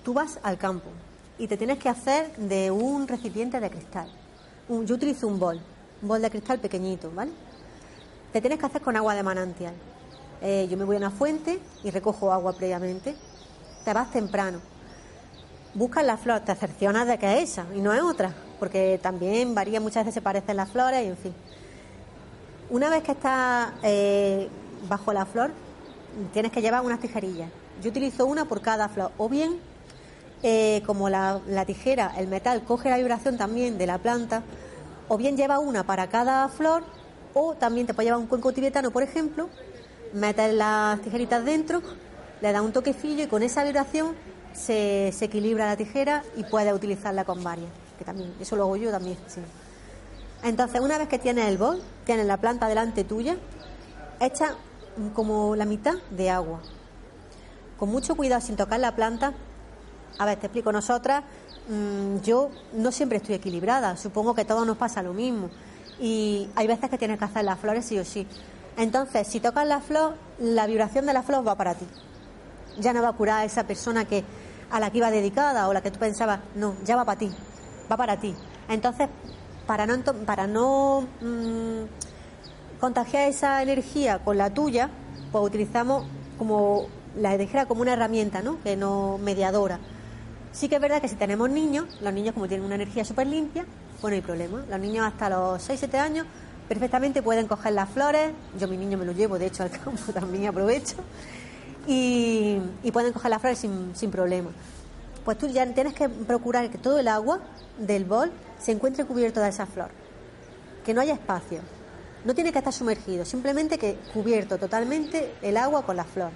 tú 0.04 0.14
vas 0.14 0.40
al 0.44 0.58
campo 0.58 0.90
y 1.38 1.48
te 1.48 1.58
tienes 1.58 1.80
que 1.80 1.90
hacer 1.90 2.36
de 2.38 2.72
un 2.72 3.08
recipiente 3.08 3.60
de 3.60 3.70
cristal. 3.70 4.10
yo 4.70 4.96
utilizo 4.96 5.28
un 5.28 5.40
bol, 5.40 5.60
un 6.02 6.08
bol 6.08 6.22
de 6.22 6.30
cristal 6.30 6.60
pequeñito, 6.60 7.12
¿vale? 7.12 7.32
Te 8.36 8.42
tienes 8.42 8.60
que 8.60 8.65
hacer 8.65 8.82
con 8.82 8.98
agua 8.98 9.15
de 9.15 9.24
manantial. 9.24 9.74
Eh, 10.42 10.68
yo 10.70 10.75
me 10.75 10.84
voy 10.84 10.98
a 10.98 11.00
una 11.00 11.10
fuente 11.10 11.58
y 11.86 11.89
recojo 11.89 12.34
agua 12.34 12.51
previamente. 12.51 13.15
Te 13.86 13.94
vas 13.94 14.12
temprano. 14.12 14.60
Buscas 15.74 16.06
la 16.06 16.18
flor, 16.18 16.42
te 16.42 16.54
cercioras 16.54 17.08
de 17.08 17.18
que 17.18 17.38
es 17.38 17.51
esa 17.51 17.65
y 17.74 17.80
no 17.80 17.94
es 17.94 18.01
otra, 18.01 18.34
porque 18.60 19.00
también 19.01 19.56
varía, 19.56 19.80
muchas 19.80 20.04
veces 20.04 20.15
se 20.15 20.22
parecen 20.22 20.58
las 20.58 20.70
flores 20.70 21.01
y 21.06 21.08
en 21.08 21.15
fin. 21.15 21.34
Una 22.70 22.89
vez 22.89 23.04
que 23.04 23.13
estás 23.13 23.70
eh, 23.84 24.50
bajo 24.89 25.13
la 25.13 25.25
flor, 25.25 25.51
tienes 26.34 26.51
que 26.51 26.62
llevar 26.62 26.82
unas 26.82 27.00
tijerillas. 27.00 27.50
Yo 27.82 27.89
utilizo 27.89 28.25
una 28.25 28.44
por 28.44 28.60
cada 28.60 28.89
flor, 28.89 29.13
o 29.18 29.30
bien 29.30 29.62
eh, 30.44 30.84
como 30.86 31.08
la, 31.08 31.39
tijera, 31.65 32.12
el 32.18 32.27
metal, 32.27 32.63
coge 32.63 32.89
la 32.89 32.98
vibración 32.98 33.38
también 33.38 33.77
de 33.77 33.88
la 33.88 33.98
planta, 33.98 34.44
o 35.08 35.15
bien 35.15 35.38
lleva 35.38 35.60
una 35.60 35.86
para 35.86 36.10
cada 36.10 36.50
flor, 36.50 36.84
o 37.36 37.54
también 37.54 37.86
te 37.86 37.94
puede 37.94 38.08
llevar 38.08 38.22
un 38.22 38.27
cuenco 38.27 38.54
tibetano, 38.54 38.92
por 38.92 39.04
ejemplo, 39.04 39.50
metes 40.13 40.54
las 40.54 41.01
tijeritas 41.01 41.44
dentro, 41.44 41.82
le 42.42 42.51
da 42.51 42.62
un 42.62 42.72
toquecillo 42.72 43.25
y 43.25 43.27
con 43.27 43.44
esa 43.44 43.63
vibración 43.65 44.15
se, 44.54 45.12
se 45.13 45.25
equilibra 45.25 45.65
la 45.65 45.75
tijera 45.75 46.24
y 46.38 46.46
puedes 46.46 46.74
utilizarla 46.74 47.25
con 47.25 47.44
varias, 47.44 47.70
que 48.00 48.06
también, 48.06 48.34
eso 48.39 48.56
lo 48.56 48.63
hago 48.63 48.77
yo 48.77 48.89
también, 48.89 49.18
sí. 49.27 49.42
Entonces, 50.44 50.80
una 50.80 50.98
vez 50.98 51.10
que 51.10 51.20
tienes 51.20 51.48
el 51.48 51.58
bol, 51.58 51.82
tienes 52.06 52.25
la 52.25 52.38
planta 52.38 52.70
delante 52.70 53.04
tuya, 53.04 53.36
echa 54.22 54.56
como 55.13 55.58
la 55.58 55.65
mitad 55.65 55.96
de 56.12 56.30
agua. 56.30 56.62
Con 57.77 57.89
mucho 57.89 58.15
cuidado, 58.15 58.39
sin 58.39 58.56
tocar 58.56 58.80
la 58.80 58.96
planta, 58.96 59.34
a 60.18 60.25
ver, 60.25 60.39
te 60.39 60.46
explico, 60.46 60.72
nosotras, 60.72 61.24
mm, 61.68 62.22
yo 62.22 62.50
no 62.74 62.94
siempre 62.94 63.18
estoy 63.18 63.36
equilibrada, 63.36 63.98
supongo 63.98 64.34
que 64.34 64.42
a 64.42 64.48
todos 64.48 64.65
nos 64.65 64.77
pasa 64.77 65.04
lo 65.04 65.13
mismo. 65.13 65.50
Y 66.00 66.50
hay 66.56 66.68
veces 66.68 66.90
que 66.90 66.98
tienes 66.98 67.20
que 67.20 67.25
hacer 67.25 67.46
las 67.46 67.60
flores 67.60 67.86
sí 67.86 67.98
o 67.98 68.06
sí. 68.06 68.28
Entonces, 68.78 69.28
si 69.28 69.40
tocas 69.40 69.66
la 69.68 69.80
flor, 69.80 70.16
la 70.40 70.68
vibración 70.68 71.06
de 71.06 71.14
la 71.14 71.24
flor 71.24 71.48
va 71.48 71.56
para 71.56 71.75
ti. 71.75 71.86
Ya 72.80 72.92
no 72.94 73.02
va 73.02 73.10
a 73.10 73.14
curar 73.14 73.42
a 73.42 73.46
esa 73.46 73.66
persona 73.66 74.06
que 74.06 74.24
a 74.70 74.80
la 74.80 74.90
que 74.90 74.98
iba 74.98 75.12
dedicada 75.12 75.68
o 75.68 75.74
la 75.74 75.82
que 75.82 75.92
tú 75.92 76.00
pensabas, 76.00 76.40
no, 76.56 76.75
ya 76.84 76.96
va 76.96 77.06
para 77.06 77.20
ti, 77.20 77.32
va 77.90 77.96
para 77.96 78.20
ti. 78.20 78.36
Entonces, 78.68 79.08
para 79.66 79.86
no, 79.86 80.02
para 80.25 80.48
no 80.48 81.08
mm, 81.22 82.80
contagiar 82.80 83.30
esa 83.30 83.62
energía 83.62 84.20
con 84.20 84.38
la 84.38 84.50
tuya, 84.50 84.90
pues 85.32 85.44
utilizamos 85.44 86.06
como 86.38 86.88
la 87.16 87.34
energía 87.34 87.66
como 87.66 87.82
una 87.82 87.94
herramienta, 87.94 88.42
¿no? 88.42 88.62
Que 88.62 88.75
no 88.75 89.18
mediadora. 89.18 89.80
Sí 90.52 90.70
que 90.70 90.75
es 90.75 90.82
verdad 90.82 91.02
que 91.02 91.08
si 91.08 91.16
tenemos 91.16 91.50
niños, 91.50 91.86
los 92.02 92.14
niños 92.14 92.34
como 92.34 92.48
tienen 92.48 92.66
una 92.66 92.75
energía 92.75 93.06
súper 93.06 93.28
limpia, 93.28 93.66
pues 94.02 94.12
no 94.12 94.16
hay 94.16 94.22
problema. 94.22 94.64
Los 94.70 94.80
niños 94.80 95.06
hasta 95.06 95.30
los 95.30 95.70
6-7 95.70 95.96
años 95.96 96.28
perfectamente 96.68 97.22
pueden 97.22 97.48
coger 97.48 97.74
las 97.74 97.90
flores, 97.90 98.32
yo 98.60 98.68
mi 98.68 98.78
niño 98.78 98.98
me 98.98 99.06
lo 99.06 99.12
llevo 99.12 99.38
de 99.38 99.48
hecho 99.48 99.64
al 99.64 99.72
campo 99.72 100.12
también 100.14 100.48
aprovecho, 100.48 100.96
y, 101.88 102.60
pueden 102.92 103.14
coger 103.14 103.30
las 103.30 103.42
flores 103.42 103.60
sin, 103.60 103.96
sin 103.96 104.12
problema. 104.12 104.50
Pues 105.24 105.38
tú 105.38 105.48
ya 105.48 105.66
tienes 105.74 105.94
que 105.94 106.08
procurar 106.10 106.70
que 106.70 106.78
todo 106.78 107.00
el 107.00 107.08
agua 107.08 107.40
del 107.78 108.06
bol 108.06 108.32
se 108.60 108.72
encuentre 108.72 109.06
cubierto 109.06 109.40
de 109.40 109.50
esa 109.50 109.66
flor, 109.66 109.90
que 110.86 110.94
no 110.94 111.02
haya 111.02 111.14
espacio. 111.14 111.60
No 112.24 112.34
tiene 112.34 112.52
que 112.52 112.58
estar 112.58 112.74
sumergido, 112.74 113.24
simplemente 113.25 113.78
que 113.78 113.98
cubierto 114.14 114.58
totalmente 114.58 115.34
el 115.44 115.58
agua 115.58 115.84
con 115.84 115.96
la 115.96 116.04
flor. 116.04 116.32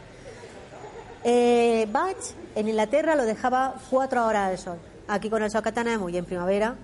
Eh, 1.23 1.87
Bach 1.91 2.15
en 2.55 2.67
Inglaterra 2.67 3.15
lo 3.15 3.25
dejaba 3.25 3.75
cuatro 3.89 4.25
horas 4.25 4.51
al 4.51 4.57
sol. 4.57 4.77
Aquí 5.07 5.29
con 5.29 5.41
el 5.41 5.49
sol 5.49 5.63
que 5.63 5.73
y 6.11 6.17
en 6.17 6.25
primavera, 6.25 6.75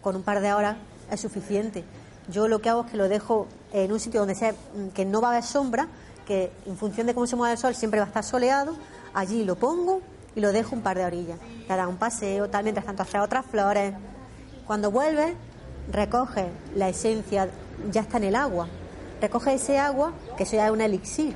con 0.00 0.16
un 0.16 0.22
par 0.22 0.40
de 0.40 0.52
horas 0.52 0.76
es 1.10 1.20
suficiente. 1.20 1.84
Yo 2.28 2.48
lo 2.48 2.60
que 2.60 2.68
hago 2.68 2.84
es 2.84 2.90
que 2.90 2.96
lo 2.96 3.08
dejo 3.08 3.46
en 3.72 3.90
un 3.92 4.00
sitio 4.00 4.20
donde 4.20 4.34
sea 4.34 4.54
que 4.94 5.04
no 5.04 5.20
va 5.20 5.28
a 5.28 5.30
haber 5.32 5.44
sombra, 5.44 5.88
que 6.26 6.52
en 6.66 6.76
función 6.76 7.06
de 7.06 7.14
cómo 7.14 7.26
se 7.26 7.36
mueve 7.36 7.52
el 7.52 7.58
sol 7.58 7.74
siempre 7.74 8.00
va 8.00 8.04
a 8.04 8.08
estar 8.08 8.24
soleado, 8.24 8.76
allí 9.14 9.44
lo 9.44 9.56
pongo 9.56 10.02
y 10.34 10.40
lo 10.40 10.52
dejo 10.52 10.76
un 10.76 10.82
par 10.82 10.98
de 10.98 11.04
orillas. 11.04 11.38
Te 11.66 11.74
da 11.74 11.88
un 11.88 11.96
paseo, 11.96 12.48
tal, 12.50 12.64
mientras 12.64 12.84
tanto 12.84 13.02
hace 13.02 13.18
otras 13.18 13.46
flores. 13.46 13.94
Cuando 14.66 14.90
vuelve, 14.90 15.34
recoge 15.90 16.46
la 16.74 16.88
esencia, 16.90 17.48
ya 17.90 18.02
está 18.02 18.18
en 18.18 18.24
el 18.24 18.36
agua. 18.36 18.68
Recoge 19.20 19.54
ese 19.54 19.78
agua, 19.78 20.12
que 20.36 20.42
eso 20.42 20.56
ya 20.56 20.66
es 20.66 20.72
un 20.72 20.82
elixir. 20.82 21.34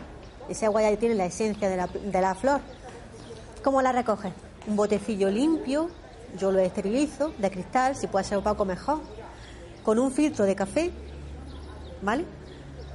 Ese 0.49 0.67
agua 0.67 0.83
ya 0.83 0.97
tiene 0.97 1.15
la 1.15 1.25
esencia 1.25 1.71
de 1.71 1.77
la, 1.77 1.87
de 1.87 2.21
la 2.21 2.35
flor. 2.35 2.61
¿Cómo 3.65 3.81
la 3.81 3.93
recoge? 3.93 4.33
Un 4.67 4.77
botecillo 4.77 5.31
limpio, 5.31 5.89
yo 6.39 6.51
lo 6.53 6.59
esterilizo, 6.59 7.33
de 7.39 7.51
cristal, 7.51 7.97
si 7.97 8.07
puede 8.07 8.25
ser 8.25 8.39
opaco 8.39 8.65
mejor, 8.65 9.01
con 9.83 9.99
un 9.99 10.13
filtro 10.13 10.45
de 10.45 10.55
café, 10.55 10.91
¿vale? 12.03 12.25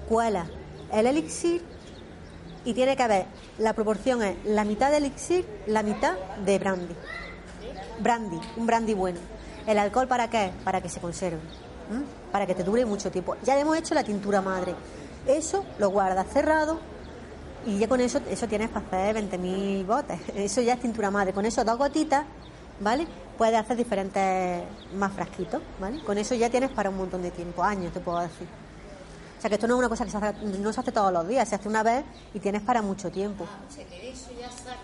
Cuela 0.07 0.47
el 0.91 1.07
elixir 1.07 1.61
y 2.65 2.73
tiene 2.73 2.95
que 2.95 3.03
haber, 3.03 3.25
la 3.59 3.73
proporción 3.73 4.21
es 4.23 4.35
la 4.45 4.63
mitad 4.63 4.91
de 4.91 4.97
elixir, 4.97 5.45
la 5.67 5.83
mitad 5.83 6.17
de 6.45 6.59
brandy. 6.59 6.95
Brandy, 7.99 8.39
un 8.57 8.65
brandy 8.65 8.93
bueno. 8.93 9.19
¿El 9.65 9.79
alcohol 9.79 10.07
para 10.07 10.29
qué? 10.29 10.51
Para 10.63 10.81
que 10.81 10.89
se 10.89 10.99
conserve, 10.99 11.39
para 12.31 12.45
que 12.45 12.55
te 12.55 12.63
dure 12.63 12.85
mucho 12.85 13.11
tiempo. 13.11 13.35
Ya 13.43 13.59
hemos 13.59 13.77
hecho 13.77 13.95
la 13.95 14.03
tintura 14.03 14.41
madre. 14.41 14.75
Eso 15.25 15.65
lo 15.77 15.89
guardas 15.89 16.27
cerrado 16.31 16.79
y 17.65 17.79
ya 17.79 17.87
con 17.87 17.99
eso, 17.99 18.21
eso 18.29 18.47
tienes 18.47 18.69
para 18.69 18.85
hacer 18.85 19.15
20.000 19.29 19.85
botes. 19.85 20.19
Eso 20.35 20.61
ya 20.61 20.75
es 20.75 20.79
tintura 20.79 21.11
madre. 21.11 21.33
Con 21.33 21.45
eso 21.45 21.65
dos 21.65 21.77
gotitas, 21.77 22.25
¿vale? 22.79 23.05
Puedes 23.37 23.55
hacer 23.55 23.77
diferentes 23.77 24.63
más 24.95 25.13
frasquitos, 25.13 25.61
¿vale? 25.79 26.03
Con 26.03 26.17
eso 26.17 26.33
ya 26.35 26.49
tienes 26.49 26.71
para 26.71 26.89
un 26.89 26.97
montón 26.97 27.21
de 27.21 27.31
tiempo, 27.31 27.63
años 27.63 27.93
te 27.93 27.99
puedo 27.99 28.19
decir. 28.19 28.47
O 29.37 29.41
sea 29.41 29.49
que 29.49 29.55
esto 29.55 29.67
no 29.67 29.75
es 29.75 29.79
una 29.79 29.89
cosa 29.89 30.05
que 30.05 30.11
se 30.11 30.17
hace, 30.17 30.33
no 30.59 30.73
se 30.73 30.79
hace 30.79 30.91
todos 30.91 31.13
los 31.13 31.27
días, 31.27 31.47
se 31.47 31.55
hace 31.55 31.69
una 31.69 31.83
vez 31.83 32.03
y 32.33 32.39
tienes 32.39 32.63
para 32.63 32.81
mucho 32.81 33.11
tiempo. 33.11 33.45
Noche, 33.69 33.85
de 33.85 34.09
eso 34.09 34.31
ya 34.39 34.49
saca. 34.49 34.75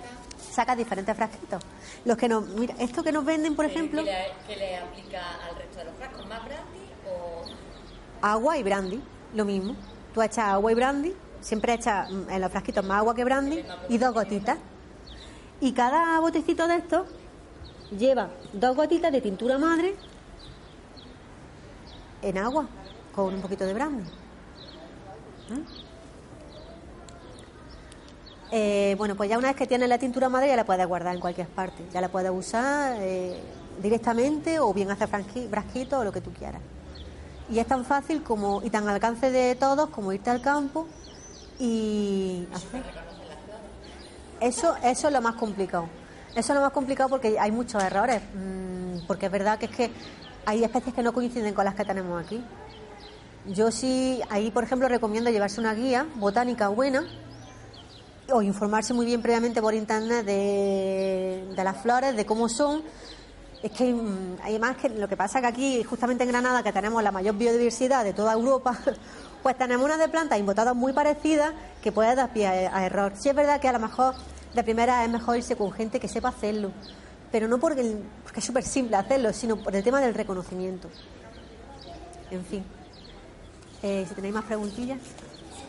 Sacas 0.52 0.78
diferentes 0.78 1.16
frasquitos. 1.16 1.64
Los 2.06 2.16
que 2.16 2.30
nos, 2.30 2.48
mira, 2.50 2.76
esto 2.78 3.04
que 3.04 3.12
nos 3.12 3.26
venden, 3.26 3.56
por 3.56 3.66
ejemplo, 3.66 4.04
¿Qué 4.04 4.12
le, 4.12 4.32
qué 4.48 4.56
le 4.56 4.78
aplica 4.78 5.22
al 5.50 5.56
resto 5.56 5.80
de 5.80 5.86
los 5.86 5.96
frascos? 5.96 6.28
¿Más 6.28 6.44
brandy 6.46 6.80
o.? 7.10 7.44
agua 8.22 8.58
y 8.58 8.64
brandy, 8.64 9.02
lo 9.34 9.46
mismo. 9.46 9.76
Tú 10.14 10.22
echas 10.22 10.46
agua 10.50 10.72
y 10.72 10.76
brandy, 10.76 11.16
siempre 11.42 11.74
echas 11.74 12.12
mm, 12.12 12.30
en 12.30 12.42
los 12.42 12.52
frasquitos 12.52 12.86
más 12.86 13.00
agua 13.00 13.16
que 13.16 13.24
brandy 13.24 13.66
y 13.90 13.98
dos 13.98 14.14
gotitas. 14.14 14.60
Y 15.60 15.72
cada 15.72 16.20
botecito 16.20 16.68
de 16.68 16.76
estos 16.76 17.08
lleva 17.98 18.30
dos 18.54 18.76
gotitas 18.76 19.12
de 19.12 19.22
tintura 19.22 19.58
madre 19.58 19.96
en 22.22 22.38
agua 22.38 22.68
con 23.14 23.34
un 23.34 23.42
poquito 23.42 23.66
de 23.66 23.74
brandy. 23.74 24.04
¿Mm? 25.50 25.84
Eh, 28.56 28.96
bueno, 29.00 29.16
pues 29.16 29.30
ya 29.30 29.38
una 29.38 29.48
vez 29.48 29.58
que 29.58 29.66
tienes 29.66 29.90
la 29.90 29.98
tintura 29.98 30.30
madre 30.30 30.48
ya 30.48 30.56
la 30.56 30.64
puedes 30.64 30.86
guardar 30.86 31.16
en 31.16 31.22
cualquier 31.22 31.48
parte. 31.48 31.84
Ya 31.92 32.02
la 32.02 32.10
puedes 32.10 32.32
usar 32.32 32.98
eh, 33.00 33.42
directamente 33.82 34.60
o 34.60 34.74
bien 34.74 34.92
hacer 34.92 35.08
frasquitos 35.08 36.00
o 36.00 36.04
lo 36.04 36.12
que 36.12 36.22
tú 36.22 36.32
quieras. 36.32 36.62
Y 37.50 37.60
es 37.60 37.68
tan 37.68 37.84
fácil 37.84 38.24
como 38.24 38.62
y 38.64 38.70
tan 38.70 38.88
al 38.88 38.96
alcance 38.96 39.32
de 39.32 39.56
todos 39.56 39.90
como 39.90 40.14
irte 40.14 40.30
al 40.30 40.42
campo 40.42 40.88
y 41.60 42.48
hacer. 42.54 42.84
Eso, 44.40 44.76
eso 44.84 45.08
es 45.08 45.14
lo 45.14 45.22
más 45.22 45.36
complicado. 45.36 45.88
Eso 46.36 46.52
es 46.54 46.56
lo 46.58 46.62
más 46.62 46.72
complicado 46.72 47.10
porque 47.10 47.38
hay 47.40 47.52
muchos 47.52 47.84
errores. 47.84 48.22
mm, 48.34 49.06
Porque 49.08 49.28
es 49.28 49.32
verdad 49.32 49.60
que 49.60 49.66
es 49.66 49.72
que 49.76 49.92
hay 50.46 50.64
especies 50.64 50.94
que 50.96 51.04
no 51.04 51.14
coinciden 51.14 51.54
con 51.54 51.66
las 51.66 51.76
que 51.76 51.86
tenemos 51.86 52.24
aquí. 52.24 52.44
Yo 53.48 53.72
sí, 53.72 54.22
ahí 54.30 54.52
por 54.52 54.64
ejemplo 54.64 54.88
recomiendo 54.88 55.30
llevarse 55.30 55.60
una 55.60 55.74
guía 55.74 56.06
botánica 56.16 56.70
buena 56.70 57.04
o 58.32 58.42
informarse 58.42 58.94
muy 58.94 59.06
bien 59.06 59.22
previamente 59.22 59.62
por 59.62 59.74
internet 59.74 60.26
de, 60.26 61.46
de 61.56 61.64
las 61.64 61.78
flores, 61.82 62.16
de 62.16 62.26
cómo 62.26 62.48
son. 62.50 62.82
Es 63.62 63.72
que 63.72 63.94
mm, 63.94 64.38
además 64.44 64.78
que 64.78 64.90
lo 64.90 65.08
que 65.08 65.18
pasa 65.18 65.40
que 65.42 65.48
aquí, 65.48 65.84
justamente 65.84 66.24
en 66.24 66.30
Granada, 66.30 66.64
que 66.64 66.72
tenemos 66.74 67.04
la 67.04 67.12
mayor 67.12 67.36
biodiversidad 67.36 68.04
de 68.04 68.14
toda 68.14 68.34
Europa, 68.34 68.78
pues 69.44 69.58
tenemos 69.58 69.86
unas 69.86 70.00
de 70.00 70.08
plantas 70.10 70.40
invotadas 70.40 70.76
muy 70.76 70.94
parecidas 70.94 71.54
que 71.82 71.92
puede 71.92 72.16
dar 72.16 72.32
pie 72.34 72.48
a, 72.48 72.76
a 72.78 72.86
error. 72.86 73.14
Sí 73.16 73.30
es 73.30 73.36
verdad 73.36 73.60
que 73.60 73.68
a 73.68 73.74
lo 73.74 73.80
mejor 73.80 74.16
de 74.54 74.64
primera 74.64 75.04
es 75.04 75.10
mejor 75.10 75.38
irse 75.38 75.56
con 75.56 75.72
gente 75.72 76.00
que 76.00 76.08
sepa 76.08 76.30
hacerlo, 76.30 76.72
pero 77.32 77.48
no 77.48 77.58
porque, 77.60 77.82
el- 77.82 78.04
porque 78.24 78.40
es 78.40 78.46
súper 78.46 78.64
simple 78.64 78.96
hacerlo, 78.98 79.34
sino 79.34 79.58
por 79.58 79.76
el 79.76 79.84
tema 79.84 80.00
del 80.02 80.14
reconocimiento. 80.14 80.90
En 82.32 82.46
fin. 82.46 82.64
Eh, 83.82 84.06
si 84.08 84.16
tenéis 84.16 84.34
más 84.34 84.46
preguntillas. 84.46 85.00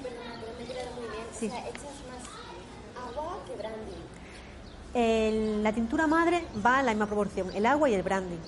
Perdona, 0.03 0.40
pero 0.40 0.53
me 0.59 0.64
he 0.64 0.66
quedado 0.66 0.94
muy 0.97 1.05
bien. 1.11 1.25
Sí. 1.38 1.47
O 1.47 1.51
sea, 1.51 1.68
echas 1.68 1.83
más 1.83 3.09
agua 3.12 3.38
que 3.47 3.57
brandy. 3.57 3.92
El- 4.94 5.62
la 5.64 5.73
tintura 5.73 6.07
madre 6.07 6.44
va 6.64 6.81
en 6.81 6.87
la 6.87 6.92
misma 6.92 7.07
proporción, 7.07 7.51
el 7.55 7.66
agua 7.66 7.88
y 7.90 7.94
el 7.94 8.03
brandy. 8.03 8.38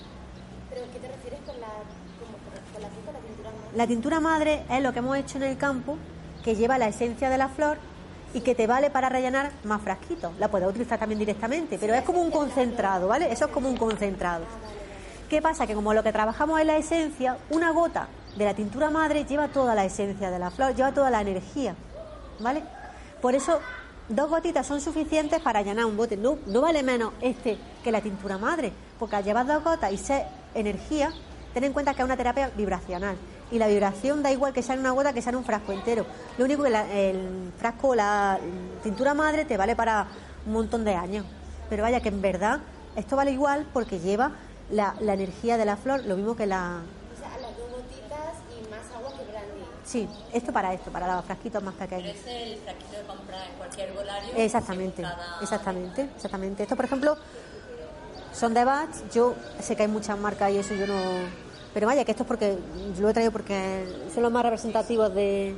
¿Pero 0.70 0.82
qué 0.92 0.98
te 1.00 1.08
refieres 1.08 1.40
con 1.46 1.60
la, 1.60 1.66
con 1.66 2.72
con 2.74 2.82
la 2.82 2.88
tintura 2.88 3.50
madre? 3.50 3.76
La 3.76 3.86
tintura 3.86 4.20
madre 4.20 4.62
es 4.70 4.82
lo 4.82 4.92
que 4.92 4.98
hemos 5.00 5.16
hecho 5.16 5.38
en 5.38 5.44
el 5.44 5.56
campo, 5.56 5.96
que 6.44 6.54
lleva 6.54 6.78
la 6.78 6.86
esencia 6.88 7.28
de 7.30 7.38
la 7.38 7.48
flor 7.48 7.78
y 8.34 8.40
que 8.40 8.54
te 8.54 8.66
vale 8.66 8.90
para 8.90 9.08
rellenar 9.08 9.52
más 9.64 9.80
frasquitos. 9.82 10.32
La 10.38 10.48
puedes 10.48 10.68
utilizar 10.68 10.98
también 10.98 11.18
directamente, 11.18 11.78
pero 11.78 11.94
es 11.94 12.02
como 12.02 12.20
un 12.20 12.30
concentrado, 12.30 13.08
¿vale? 13.08 13.32
Eso 13.32 13.46
es 13.46 13.50
como 13.50 13.68
un 13.68 13.76
concentrado. 13.76 14.44
¿Qué 15.28 15.42
pasa? 15.42 15.66
Que 15.66 15.74
como 15.74 15.94
lo 15.94 16.02
que 16.02 16.12
trabajamos 16.12 16.60
es 16.60 16.66
la 16.66 16.76
esencia, 16.76 17.38
una 17.50 17.70
gota 17.70 18.08
de 18.36 18.44
la 18.44 18.54
tintura 18.54 18.90
madre 18.90 19.24
lleva 19.24 19.48
toda 19.48 19.74
la 19.74 19.84
esencia 19.84 20.30
de 20.30 20.38
la 20.38 20.50
flor, 20.50 20.74
lleva 20.74 20.92
toda 20.92 21.10
la 21.10 21.20
energía, 21.20 21.74
¿vale? 22.38 22.62
Por 23.20 23.34
eso 23.34 23.58
dos 24.08 24.30
gotitas 24.30 24.66
son 24.66 24.80
suficientes 24.80 25.40
para 25.40 25.62
llenar 25.62 25.86
un 25.86 25.96
bote. 25.96 26.16
No, 26.16 26.38
no 26.46 26.60
vale 26.60 26.82
menos 26.82 27.12
este 27.20 27.58
que 27.82 27.90
la 27.90 28.00
tintura 28.00 28.38
madre, 28.38 28.72
porque 28.98 29.16
al 29.16 29.24
llevar 29.24 29.46
dos 29.46 29.64
gotas 29.64 29.92
y 29.92 29.98
ser 29.98 30.26
energía, 30.54 31.12
ten 31.54 31.64
en 31.64 31.72
cuenta 31.72 31.94
que 31.94 32.02
es 32.02 32.04
una 32.04 32.16
terapia 32.16 32.50
vibracional. 32.56 33.16
Y 33.50 33.58
la 33.58 33.68
vibración 33.68 34.22
da 34.22 34.32
igual 34.32 34.52
que 34.52 34.62
sea 34.62 34.74
en 34.74 34.80
una 34.80 34.90
gota 34.90 35.12
que 35.12 35.22
sea 35.22 35.30
en 35.30 35.36
un 35.36 35.44
frasco 35.44 35.72
entero. 35.72 36.04
Lo 36.36 36.44
único 36.44 36.62
que 36.64 36.70
la- 36.70 36.90
el 36.92 37.52
frasco, 37.58 37.94
la 37.94 38.38
tintura 38.82 39.14
madre, 39.14 39.44
te 39.44 39.56
vale 39.56 39.76
para 39.76 40.08
un 40.46 40.52
montón 40.52 40.84
de 40.84 40.94
años. 40.94 41.24
Pero 41.70 41.82
vaya 41.84 42.00
que 42.00 42.08
en 42.08 42.20
verdad 42.20 42.60
esto 42.96 43.14
vale 43.16 43.30
igual 43.30 43.66
porque 43.72 44.00
lleva 44.00 44.32
la, 44.70 44.94
la 45.00 45.14
energía 45.14 45.56
de 45.58 45.64
la 45.64 45.76
flor, 45.76 46.04
lo 46.06 46.16
mismo 46.16 46.34
que 46.34 46.46
la... 46.46 46.80
O 47.14 47.18
sea, 47.20 47.30
las 47.40 47.56
dos 47.56 47.70
gotitas 47.70 48.34
y 48.50 48.68
más 48.68 48.80
agua 48.96 49.10
que 49.16 49.24
brandy. 49.30 49.64
Sí, 49.84 50.08
esto 50.32 50.52
para 50.52 50.74
esto, 50.74 50.90
para 50.90 51.14
los 51.14 51.24
frasquitos 51.24 51.62
más 51.62 51.74
Pero 51.78 51.88
pequeños. 51.90 52.16
ese 52.16 52.42
es 52.52 52.58
el 52.58 52.64
frasquito 52.64 52.90
que 53.00 53.06
compras 53.06 53.42
en 53.48 53.58
cualquier 53.58 53.92
volario. 53.92 54.30
Exactamente, 54.36 55.02
cada- 55.02 55.38
exactamente, 55.40 56.08
exactamente. 56.16 56.62
Esto, 56.64 56.74
por 56.74 56.84
ejemplo, 56.84 57.16
son 58.32 58.54
de 58.54 58.64
Bats. 58.64 59.04
Yo 59.14 59.34
sé 59.60 59.76
que 59.76 59.82
hay 59.82 59.88
muchas 59.88 60.18
marcas 60.18 60.50
y 60.50 60.58
eso 60.58 60.74
yo 60.74 60.86
no. 60.88 61.45
Pero 61.76 61.88
vaya, 61.88 62.06
que 62.06 62.12
esto 62.12 62.22
es 62.22 62.26
porque 62.26 62.56
yo 62.96 63.02
lo 63.02 63.10
he 63.10 63.12
traído 63.12 63.30
porque 63.30 63.84
son 64.14 64.22
los 64.22 64.32
más 64.32 64.42
representativos 64.42 65.14
de. 65.14 65.54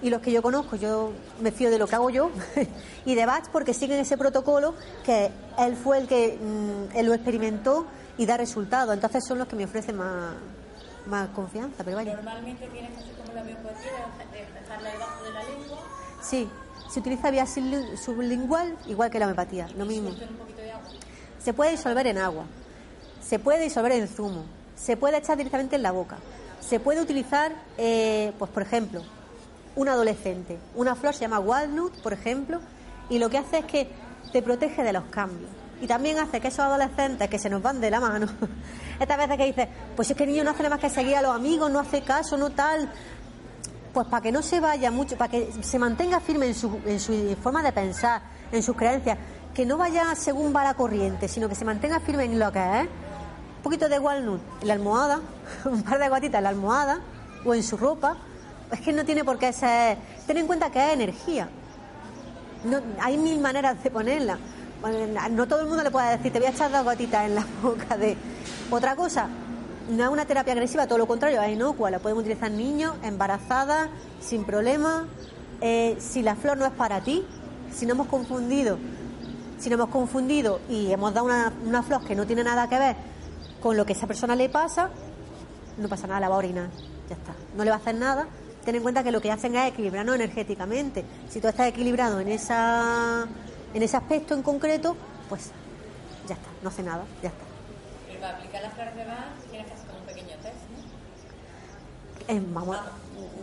Y 0.00 0.08
los 0.08 0.22
que 0.22 0.32
yo 0.32 0.40
conozco, 0.40 0.76
yo 0.76 1.12
me 1.42 1.52
fío 1.52 1.70
de 1.70 1.76
lo 1.78 1.86
que 1.86 1.96
hago 1.96 2.08
yo. 2.08 2.30
y 3.04 3.14
de 3.14 3.26
Bats 3.26 3.50
porque 3.52 3.74
siguen 3.74 3.98
ese 3.98 4.16
protocolo 4.16 4.72
que 5.04 5.30
él 5.58 5.76
fue 5.76 5.98
el 5.98 6.06
que 6.08 6.38
mm, 6.40 6.96
él 6.96 7.04
lo 7.04 7.12
experimentó 7.12 7.84
y 8.16 8.24
da 8.24 8.38
resultados. 8.38 8.94
Entonces 8.94 9.22
son 9.28 9.36
los 9.36 9.46
que 9.48 9.54
me 9.54 9.66
ofrecen 9.66 9.98
más, 9.98 10.32
más 11.04 11.28
confianza. 11.28 11.84
Pero 11.84 11.96
vaya. 11.98 12.14
Normalmente 12.14 12.66
tienes 12.68 12.92
que 12.92 12.96
hacer 13.00 13.14
como 13.16 13.34
la 13.34 13.42
homeopatía, 13.42 13.90
de 14.32 14.60
dejarla 14.62 14.92
debajo 14.92 15.24
de 15.24 15.30
la 15.32 15.42
lengua, 15.44 15.78
Sí, 16.22 16.48
se 16.88 17.00
utiliza 17.00 17.30
vía 17.30 17.44
subli- 17.44 17.98
sublingual 17.98 18.74
igual 18.86 19.10
que 19.10 19.18
la 19.18 19.26
homeopatía, 19.26 19.68
lo 19.76 19.84
mismo. 19.84 20.08
Se 21.38 21.52
puede 21.52 21.72
disolver 21.72 22.06
en 22.06 22.16
agua, 22.16 22.44
se 23.20 23.38
puede 23.38 23.62
disolver 23.62 23.92
en 23.92 24.08
zumo, 24.08 24.44
se 24.78 24.96
puede 24.96 25.18
echar 25.18 25.36
directamente 25.36 25.76
en 25.76 25.82
la 25.82 25.92
boca, 25.92 26.18
se 26.60 26.80
puede 26.80 27.00
utilizar, 27.00 27.52
eh, 27.76 28.32
pues 28.38 28.50
por 28.50 28.62
ejemplo, 28.62 29.02
un 29.76 29.88
adolescente, 29.88 30.58
una 30.74 30.94
flor 30.94 31.14
se 31.14 31.20
llama 31.20 31.38
walnut, 31.38 31.94
por 32.02 32.12
ejemplo, 32.12 32.60
y 33.08 33.18
lo 33.18 33.30
que 33.30 33.38
hace 33.38 33.58
es 33.58 33.64
que 33.64 33.90
te 34.32 34.42
protege 34.42 34.82
de 34.82 34.92
los 34.92 35.04
cambios. 35.04 35.50
Y 35.80 35.86
también 35.86 36.18
hace 36.18 36.40
que 36.40 36.48
esos 36.48 36.60
adolescentes 36.60 37.28
que 37.28 37.38
se 37.38 37.48
nos 37.48 37.62
van 37.62 37.80
de 37.80 37.90
la 37.90 38.00
mano, 38.00 38.26
estas 39.00 39.16
veces 39.16 39.36
que 39.36 39.44
dices, 39.46 39.68
pues 39.94 40.10
es 40.10 40.16
que 40.16 40.24
el 40.24 40.30
niño 40.30 40.44
no 40.44 40.50
hace 40.50 40.62
nada 40.64 40.74
más 40.74 40.80
que 40.80 40.90
seguir 40.90 41.16
a 41.16 41.22
los 41.22 41.34
amigos, 41.34 41.70
no 41.70 41.78
hace 41.78 42.02
caso, 42.02 42.36
no 42.36 42.50
tal, 42.50 42.90
pues 43.92 44.06
para 44.08 44.22
que 44.22 44.32
no 44.32 44.42
se 44.42 44.58
vaya 44.60 44.90
mucho, 44.90 45.16
para 45.16 45.30
que 45.30 45.52
se 45.62 45.78
mantenga 45.78 46.20
firme 46.20 46.46
en 46.46 46.54
su, 46.54 46.80
en 46.84 46.98
su 46.98 47.36
forma 47.40 47.62
de 47.62 47.72
pensar, 47.72 48.22
en 48.50 48.62
sus 48.62 48.76
creencias, 48.76 49.18
que 49.54 49.64
no 49.64 49.76
vaya 49.76 50.14
según 50.14 50.54
va 50.54 50.64
la 50.64 50.74
corriente, 50.74 51.28
sino 51.28 51.48
que 51.48 51.54
se 51.54 51.64
mantenga 51.64 52.00
firme 52.00 52.24
en 52.24 52.38
lo 52.38 52.52
que 52.52 52.80
es. 52.80 52.88
Poquito 53.68 53.90
de 53.90 53.98
walnut 53.98 54.40
en 54.62 54.68
la 54.68 54.72
almohada, 54.72 55.20
un 55.66 55.82
par 55.82 55.98
de 55.98 56.08
gotitas 56.08 56.38
en 56.38 56.44
la 56.44 56.48
almohada 56.48 57.00
o 57.44 57.52
en 57.52 57.62
su 57.62 57.76
ropa. 57.76 58.16
Es 58.72 58.80
que 58.80 58.94
no 58.94 59.04
tiene 59.04 59.24
por 59.24 59.38
qué 59.38 59.52
ser. 59.52 59.98
Ten 60.26 60.38
en 60.38 60.46
cuenta 60.46 60.70
que 60.70 60.78
es 60.86 60.94
energía. 60.94 61.50
No, 62.64 62.80
hay 62.98 63.18
mil 63.18 63.38
maneras 63.40 63.84
de 63.84 63.90
ponerla. 63.90 64.38
No 65.32 65.46
todo 65.46 65.60
el 65.60 65.66
mundo 65.66 65.82
le 65.82 65.90
puede 65.90 66.16
decir, 66.16 66.32
te 66.32 66.38
voy 66.38 66.48
a 66.48 66.50
echar 66.52 66.72
dos 66.72 66.82
gotitas 66.82 67.26
en 67.26 67.34
la 67.34 67.44
boca 67.62 67.98
de 67.98 68.16
otra 68.70 68.96
cosa. 68.96 69.28
No 69.90 70.02
es 70.02 70.08
una 70.08 70.24
terapia 70.24 70.54
agresiva, 70.54 70.86
todo 70.86 70.96
lo 70.96 71.06
contrario, 71.06 71.42
es 71.42 71.52
inocua. 71.52 71.90
La 71.90 71.98
podemos 71.98 72.22
utilizar 72.22 72.50
niños, 72.50 72.96
embarazadas, 73.02 73.90
sin 74.18 74.44
problema. 74.44 75.04
eh, 75.60 75.98
si 76.00 76.22
la 76.22 76.36
flor 76.36 76.56
no 76.56 76.64
es 76.64 76.72
para 76.72 77.02
ti, 77.02 77.22
si 77.70 77.84
no 77.84 77.92
hemos 77.92 78.06
confundido, 78.06 78.78
si 79.58 79.68
no 79.68 79.74
hemos 79.74 79.90
confundido 79.90 80.58
y 80.70 80.90
hemos 80.90 81.12
dado 81.12 81.26
una 81.26 81.82
flor 81.82 82.02
que 82.06 82.14
no 82.14 82.26
tiene 82.26 82.44
nada 82.44 82.66
que 82.66 82.78
ver 82.78 83.17
con 83.60 83.76
lo 83.76 83.84
que 83.84 83.92
a 83.92 83.96
esa 83.96 84.06
persona 84.06 84.34
le 84.36 84.48
pasa, 84.48 84.90
no 85.76 85.88
pasa 85.88 86.06
nada, 86.06 86.20
la 86.20 86.28
va 86.28 86.36
a 86.36 86.38
orinar, 86.38 86.68
ya 87.08 87.16
está, 87.16 87.32
no 87.56 87.64
le 87.64 87.70
va 87.70 87.76
a 87.76 87.80
hacer 87.80 87.94
nada. 87.94 88.26
Ten 88.64 88.74
en 88.74 88.82
cuenta 88.82 89.02
que 89.02 89.12
lo 89.12 89.20
que 89.20 89.30
hacen 89.30 89.54
es 89.56 89.72
equilibrarnos 89.72 90.14
energéticamente. 90.16 91.04
Si 91.30 91.40
tú 91.40 91.48
estás 91.48 91.68
equilibrado 91.68 92.20
en 92.20 92.28
esa 92.28 93.26
en 93.74 93.82
ese 93.82 93.96
aspecto 93.96 94.34
en 94.34 94.42
concreto, 94.42 94.96
pues 95.28 95.50
ya 96.26 96.34
está, 96.34 96.48
no 96.62 96.68
hace 96.68 96.82
nada, 96.82 97.04
ya 97.22 97.28
está. 97.28 97.44
Pero 98.06 98.20
para 98.20 98.36
aplicar 98.36 98.62
las 98.62 98.72
flores 98.74 98.94
de 98.96 99.04
Bach 99.04 99.16
tienes 99.50 99.66
que 99.66 99.72
hacer 99.72 99.86
como 99.86 100.00
un 100.00 100.06
pequeño 100.06 100.36
test, 100.42 100.56
¿no? 102.28 102.34
Eh, 102.34 102.42
vamos, 102.48 102.76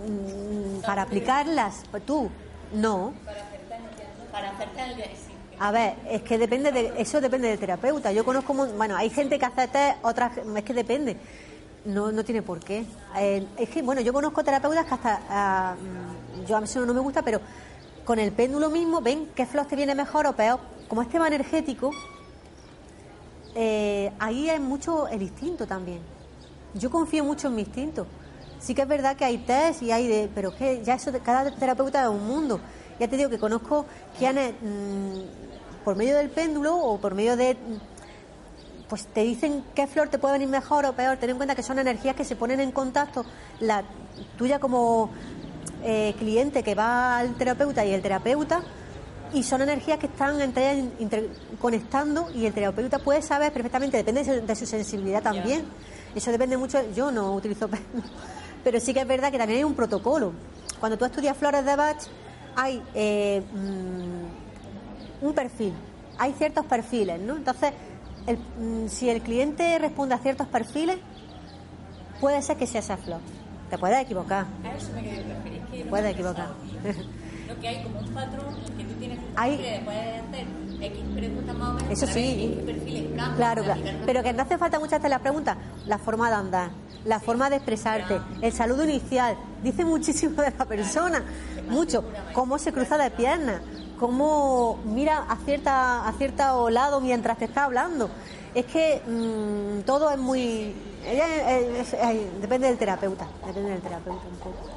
mm, 0.07 0.81
para 0.85 1.01
aplicarlas, 1.03 1.83
pues 1.91 2.05
tú, 2.05 2.29
no. 2.73 3.13
Para 3.25 3.41
hacerte 3.41 3.75
el 3.75 4.27
Para 4.31 4.51
hacerte 4.51 4.81
el 4.83 4.95
sí. 5.17 5.34
A 5.59 5.71
ver, 5.71 5.95
es 6.09 6.21
que 6.21 6.37
depende 6.37 6.71
de 6.71 6.93
eso 6.97 7.21
depende 7.21 7.47
del 7.47 7.59
terapeuta. 7.59 8.11
Yo 8.11 8.25
conozco, 8.25 8.53
bueno, 8.53 8.95
hay 8.95 9.09
gente 9.09 9.39
que 9.39 9.45
hace 9.45 9.67
test, 9.67 9.97
otras 10.03 10.31
es 10.37 10.63
que 10.63 10.73
depende. 10.73 11.17
No, 11.85 12.11
no 12.11 12.23
tiene 12.25 12.41
por 12.41 12.59
qué. 12.59 12.85
Eh, 13.17 13.45
es 13.57 13.69
que, 13.69 13.81
bueno, 13.81 14.01
yo 14.01 14.11
conozco 14.11 14.43
terapeutas 14.43 14.85
que 14.85 14.93
hasta, 14.95 15.75
mm, 15.75 16.45
yo 16.45 16.57
a 16.57 16.59
mí 16.59 16.65
eso 16.65 16.85
no 16.85 16.93
me 16.93 16.99
gusta, 16.99 17.21
pero 17.21 17.39
con 18.03 18.19
el 18.19 18.31
péndulo 18.31 18.69
mismo 18.69 19.01
ven 19.01 19.29
qué 19.35 19.45
flor 19.45 19.65
te 19.65 19.75
viene 19.75 19.95
mejor 19.95 20.27
o 20.27 20.33
peor. 20.33 20.59
Como 20.87 21.01
es 21.01 21.09
tema 21.09 21.27
energético, 21.27 21.91
eh, 23.55 24.11
ahí 24.19 24.49
hay 24.49 24.59
mucho 24.59 25.07
el 25.07 25.21
instinto 25.21 25.65
también. 25.65 25.99
Yo 26.73 26.89
confío 26.89 27.23
mucho 27.23 27.47
en 27.47 27.55
mi 27.55 27.61
instinto. 27.61 28.05
Sí 28.59 28.73
que 28.75 28.81
es 28.81 28.87
verdad 28.87 29.15
que 29.15 29.23
hay 29.25 29.37
test 29.37 29.81
y 29.83 29.91
hay 29.91 30.07
de, 30.07 30.29
pero 30.33 30.55
que 30.55 30.83
ya 30.83 30.95
eso 30.95 31.11
cada 31.23 31.51
terapeuta 31.55 32.03
es 32.03 32.09
un 32.09 32.27
mundo. 32.27 32.59
Ya 32.99 33.07
te 33.07 33.17
digo 33.17 33.29
que 33.29 33.39
conozco 33.39 33.85
quienes 34.17 34.53
mm, 34.61 35.83
por 35.83 35.95
medio 35.95 36.17
del 36.17 36.29
péndulo 36.29 36.77
o 36.77 36.97
por 36.97 37.13
medio 37.13 37.35
de 37.35 37.55
mm, 37.55 38.87
pues 38.87 39.07
te 39.07 39.21
dicen 39.21 39.63
qué 39.73 39.87
flor 39.87 40.09
te 40.09 40.19
puede 40.19 40.33
venir 40.33 40.47
mejor 40.47 40.85
o 40.85 40.93
peor. 40.93 41.17
Ten 41.17 41.31
en 41.31 41.37
cuenta 41.37 41.55
que 41.55 41.63
son 41.63 41.79
energías 41.79 42.15
que 42.15 42.23
se 42.23 42.35
ponen 42.35 42.59
en 42.59 42.71
contacto 42.71 43.25
la 43.59 43.83
tuya 44.37 44.59
como 44.59 45.09
eh, 45.83 46.15
cliente 46.17 46.63
que 46.63 46.75
va 46.75 47.17
al 47.17 47.35
terapeuta 47.35 47.85
y 47.85 47.93
el 47.93 48.01
terapeuta 48.01 48.61
y 49.33 49.43
son 49.43 49.61
energías 49.61 49.99
que 49.99 50.07
están 50.07 50.39
entre 50.39 50.71
ellas 50.71 50.85
interconectando 50.99 52.29
y 52.33 52.45
el 52.45 52.53
terapeuta 52.53 52.99
puede 52.99 53.21
saber 53.21 53.51
perfectamente, 53.51 53.97
depende 53.97 54.23
de 54.23 54.39
su, 54.39 54.45
de 54.45 54.55
su 54.55 54.65
sensibilidad 54.65 55.21
también. 55.21 55.65
Eso 56.15 56.31
depende 56.31 56.55
mucho, 56.57 56.79
yo 56.93 57.11
no 57.11 57.33
utilizo 57.33 57.67
péndulo, 57.69 58.03
pero 58.63 58.79
sí 58.79 58.93
que 58.93 59.01
es 59.01 59.07
verdad 59.07 59.31
que 59.31 59.37
también 59.37 59.59
hay 59.59 59.63
un 59.63 59.75
protocolo. 59.75 60.31
Cuando 60.79 60.97
tú 60.97 61.05
estudias 61.05 61.35
flores 61.35 61.65
de 61.65 61.75
Bach 61.75 61.97
hay 62.55 62.81
eh, 62.93 63.41
mm, 63.53 65.25
un 65.25 65.33
perfil, 65.33 65.73
hay 66.17 66.33
ciertos 66.33 66.65
perfiles, 66.65 67.19
¿no? 67.19 67.35
Entonces, 67.35 67.71
el- 68.27 68.37
mm, 68.37 68.87
si 68.87 69.09
el 69.09 69.21
cliente 69.21 69.77
responde 69.79 70.15
a 70.15 70.17
ciertos 70.19 70.47
perfiles, 70.47 70.97
puede 72.19 72.41
ser 72.41 72.57
que 72.57 72.67
sea 72.67 72.79
esa 72.79 72.97
flor. 72.97 73.19
Te 73.69 73.77
puedes 73.77 73.99
equivocar, 73.99 74.45
A 74.63 74.75
eso 74.75 74.91
me 74.93 75.01
referir. 75.01 75.61
Es 75.63 75.69
que 75.71 75.77
te 75.83 75.89
puedes 75.89 76.13
equivocar. 76.13 76.49
Lo 77.47 77.59
que 77.59 77.67
hay 77.67 77.83
como 77.83 77.99
un 77.99 78.09
patrón 78.13 78.55
que 78.77 78.83
tú 78.83 78.93
tienes 78.99 79.19
perfil, 79.19 79.57
puedes 79.83 80.23
hacer 80.23 80.45
X 80.81 80.99
preguntas 81.15 81.55
más 81.55 81.69
o 81.69 81.73
menos. 81.75 81.91
Eso 81.91 82.07
sí. 82.07 82.61
perfil 82.65 83.13
Claro, 83.35 83.63
claro. 83.63 83.81
Pero 84.05 84.23
que 84.23 84.33
no 84.33 84.43
hace 84.43 84.57
falta 84.57 84.79
muchas 84.79 84.99
veces 84.99 85.09
las 85.09 85.21
preguntas. 85.21 85.57
La 85.87 85.97
forma 85.97 86.29
de 86.29 86.35
andar, 86.35 86.69
la 87.05 87.19
forma 87.19 87.49
de 87.49 87.57
expresarte, 87.57 88.19
el 88.41 88.51
saludo 88.53 88.83
inicial. 88.83 89.35
Dice 89.63 89.83
muchísimo 89.85 90.41
de 90.41 90.53
la 90.57 90.65
persona. 90.65 91.23
Mucho. 91.69 92.03
Cómo 92.33 92.57
se 92.57 92.71
cruza 92.73 92.97
de 92.97 93.09
piernas. 93.11 93.61
Cómo 93.99 94.79
mira 94.85 95.25
a 95.29 95.37
cierta, 95.37 96.07
a 96.07 96.11
cierto 96.13 96.69
lado 96.69 96.99
mientras 97.01 97.37
te 97.37 97.45
está 97.45 97.63
hablando. 97.65 98.09
Es 98.53 98.65
que 98.65 99.01
mm, 99.07 99.81
todo 99.85 100.11
es 100.11 100.17
muy. 100.17 100.75
ella 101.05 101.57
es- 101.57 101.93
es- 101.93 101.93
es- 101.93 102.41
depende 102.41 102.67
del 102.67 102.77
terapeuta. 102.77 103.27
Depende 103.47 103.71
del 103.71 103.81
terapeuta 103.81 104.27
un 104.29 104.37
poco. 104.37 104.69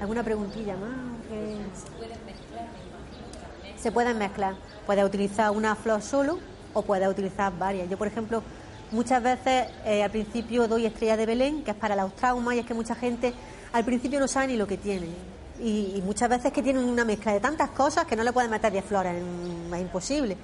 ¿Alguna 0.00 0.22
preguntilla 0.22 0.74
más? 0.76 0.90
Se 3.80 3.92
pueden 3.92 4.18
mezclar. 4.18 4.54
Puedes 4.86 5.04
utilizar 5.04 5.50
una 5.50 5.74
flor 5.74 6.02
solo 6.02 6.38
o 6.74 6.82
puedes 6.82 7.08
utilizar 7.08 7.52
varias. 7.58 7.88
Yo, 7.88 7.96
por 7.96 8.06
ejemplo, 8.06 8.42
muchas 8.90 9.22
veces 9.22 9.68
eh, 9.84 10.02
al 10.02 10.10
principio 10.10 10.68
doy 10.68 10.86
estrella 10.86 11.16
de 11.16 11.26
Belén, 11.26 11.64
que 11.64 11.70
es 11.72 11.76
para 11.76 11.96
los 11.96 12.14
traumas, 12.14 12.54
y 12.54 12.58
es 12.60 12.66
que 12.66 12.74
mucha 12.74 12.94
gente 12.94 13.32
al 13.72 13.84
principio 13.84 14.20
no 14.20 14.28
sabe 14.28 14.48
ni 14.48 14.56
lo 14.56 14.66
que 14.66 14.76
tiene. 14.76 15.08
Y, 15.62 16.02
muchas 16.04 16.28
veces 16.28 16.52
que 16.52 16.62
tienen 16.62 16.84
una 16.84 17.04
mezcla 17.04 17.32
de 17.32 17.40
tantas 17.40 17.70
cosas 17.70 18.06
que 18.06 18.16
no 18.16 18.24
le 18.24 18.32
pueden 18.32 18.50
meter 18.50 18.72
10 18.72 18.84
flores, 18.84 19.22
mm, 19.22 19.74
es 19.74 19.80
imposible. 19.80 20.36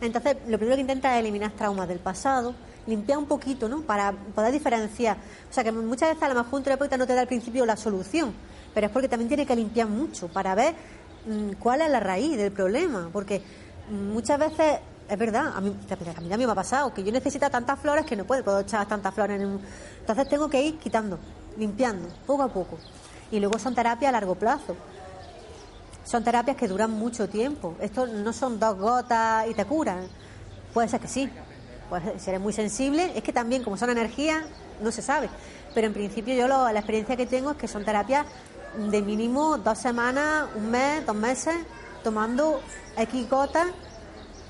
Entonces, 0.00 0.36
lo 0.46 0.58
primero 0.58 0.76
que 0.76 0.82
intenta 0.82 1.14
es 1.14 1.20
eliminar 1.20 1.52
traumas 1.52 1.88
del 1.88 2.00
pasado, 2.00 2.54
limpiar 2.86 3.18
un 3.18 3.26
poquito, 3.26 3.68
¿no? 3.68 3.82
Para 3.82 4.12
poder 4.12 4.52
diferenciar. 4.52 5.16
O 5.48 5.52
sea, 5.52 5.64
que 5.64 5.72
muchas 5.72 6.10
veces 6.10 6.22
a 6.22 6.28
lo 6.28 6.34
mejor 6.34 6.58
un 6.58 6.64
terapeuta 6.64 6.96
no 6.96 7.06
te 7.06 7.14
da 7.14 7.22
al 7.22 7.26
principio 7.26 7.64
la 7.64 7.76
solución, 7.76 8.34
pero 8.74 8.88
es 8.88 8.92
porque 8.92 9.08
también 9.08 9.28
tiene 9.28 9.46
que 9.46 9.56
limpiar 9.56 9.88
mucho 9.88 10.28
para 10.28 10.54
ver 10.54 10.74
cuál 11.58 11.80
es 11.82 11.90
la 11.90 12.00
raíz 12.00 12.36
del 12.36 12.52
problema. 12.52 13.08
Porque 13.12 13.42
mm, 13.90 14.12
muchas 14.12 14.38
veces, 14.38 14.78
es 15.08 15.18
verdad, 15.18 15.52
a 15.56 15.60
mí, 15.60 15.68
a 15.90 16.20
mí 16.20 16.28
también 16.28 16.46
me 16.46 16.52
ha 16.52 16.54
pasado, 16.54 16.92
que 16.92 17.02
yo 17.04 17.12
necesito 17.12 17.48
tantas 17.50 17.78
flores 17.78 18.04
que 18.06 18.16
no 18.16 18.24
puedo, 18.24 18.42
puedo 18.44 18.60
echar 18.60 18.86
tantas 18.86 19.14
flores 19.14 19.40
en 19.40 19.46
un... 19.46 19.60
Entonces 20.00 20.28
tengo 20.28 20.48
que 20.48 20.62
ir 20.62 20.78
quitando, 20.78 21.18
limpiando, 21.56 22.08
poco 22.26 22.42
a 22.42 22.48
poco. 22.48 22.78
Y 23.30 23.40
luego 23.40 23.58
son 23.58 23.74
terapias 23.74 24.08
a 24.08 24.12
largo 24.12 24.34
plazo. 24.34 24.76
Son 26.04 26.22
terapias 26.22 26.56
que 26.56 26.68
duran 26.68 26.90
mucho 26.92 27.28
tiempo. 27.28 27.74
Esto 27.80 28.06
no 28.06 28.32
son 28.32 28.60
dos 28.60 28.78
gotas 28.78 29.48
y 29.48 29.54
te 29.54 29.64
curan. 29.64 30.06
Puede 30.72 30.88
ser 30.88 31.00
que 31.00 31.08
sí. 31.08 31.28
Pues 31.88 32.02
si 32.18 32.30
eres 32.30 32.40
muy 32.40 32.52
sensible, 32.52 33.12
es 33.16 33.22
que 33.24 33.32
también, 33.32 33.64
como 33.64 33.76
son 33.76 33.90
energías, 33.90 34.44
no 34.80 34.92
se 34.92 35.02
sabe. 35.02 35.28
Pero 35.74 35.88
en 35.88 35.92
principio 35.92 36.34
yo 36.34 36.46
lo- 36.46 36.70
la 36.72 36.78
experiencia 36.78 37.16
que 37.16 37.26
tengo 37.26 37.50
es 37.52 37.56
que 37.56 37.66
son 37.68 37.84
terapias 37.84 38.24
de 38.76 39.02
mínimo 39.02 39.58
dos 39.58 39.78
semanas, 39.78 40.48
un 40.54 40.70
mes, 40.70 41.04
dos 41.06 41.16
meses, 41.16 41.56
tomando 42.02 42.60
X 42.96 43.28
gotas 43.28 43.68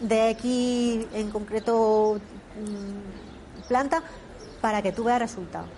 de 0.01 0.31
X 0.31 1.07
en 1.15 1.31
concreto 1.31 2.19
mm, 2.61 3.69
planta 3.69 4.03
para 4.61 4.83
que 4.83 4.93
tú 4.93 5.05
veas 5.05 5.21
resultados. 5.21 5.69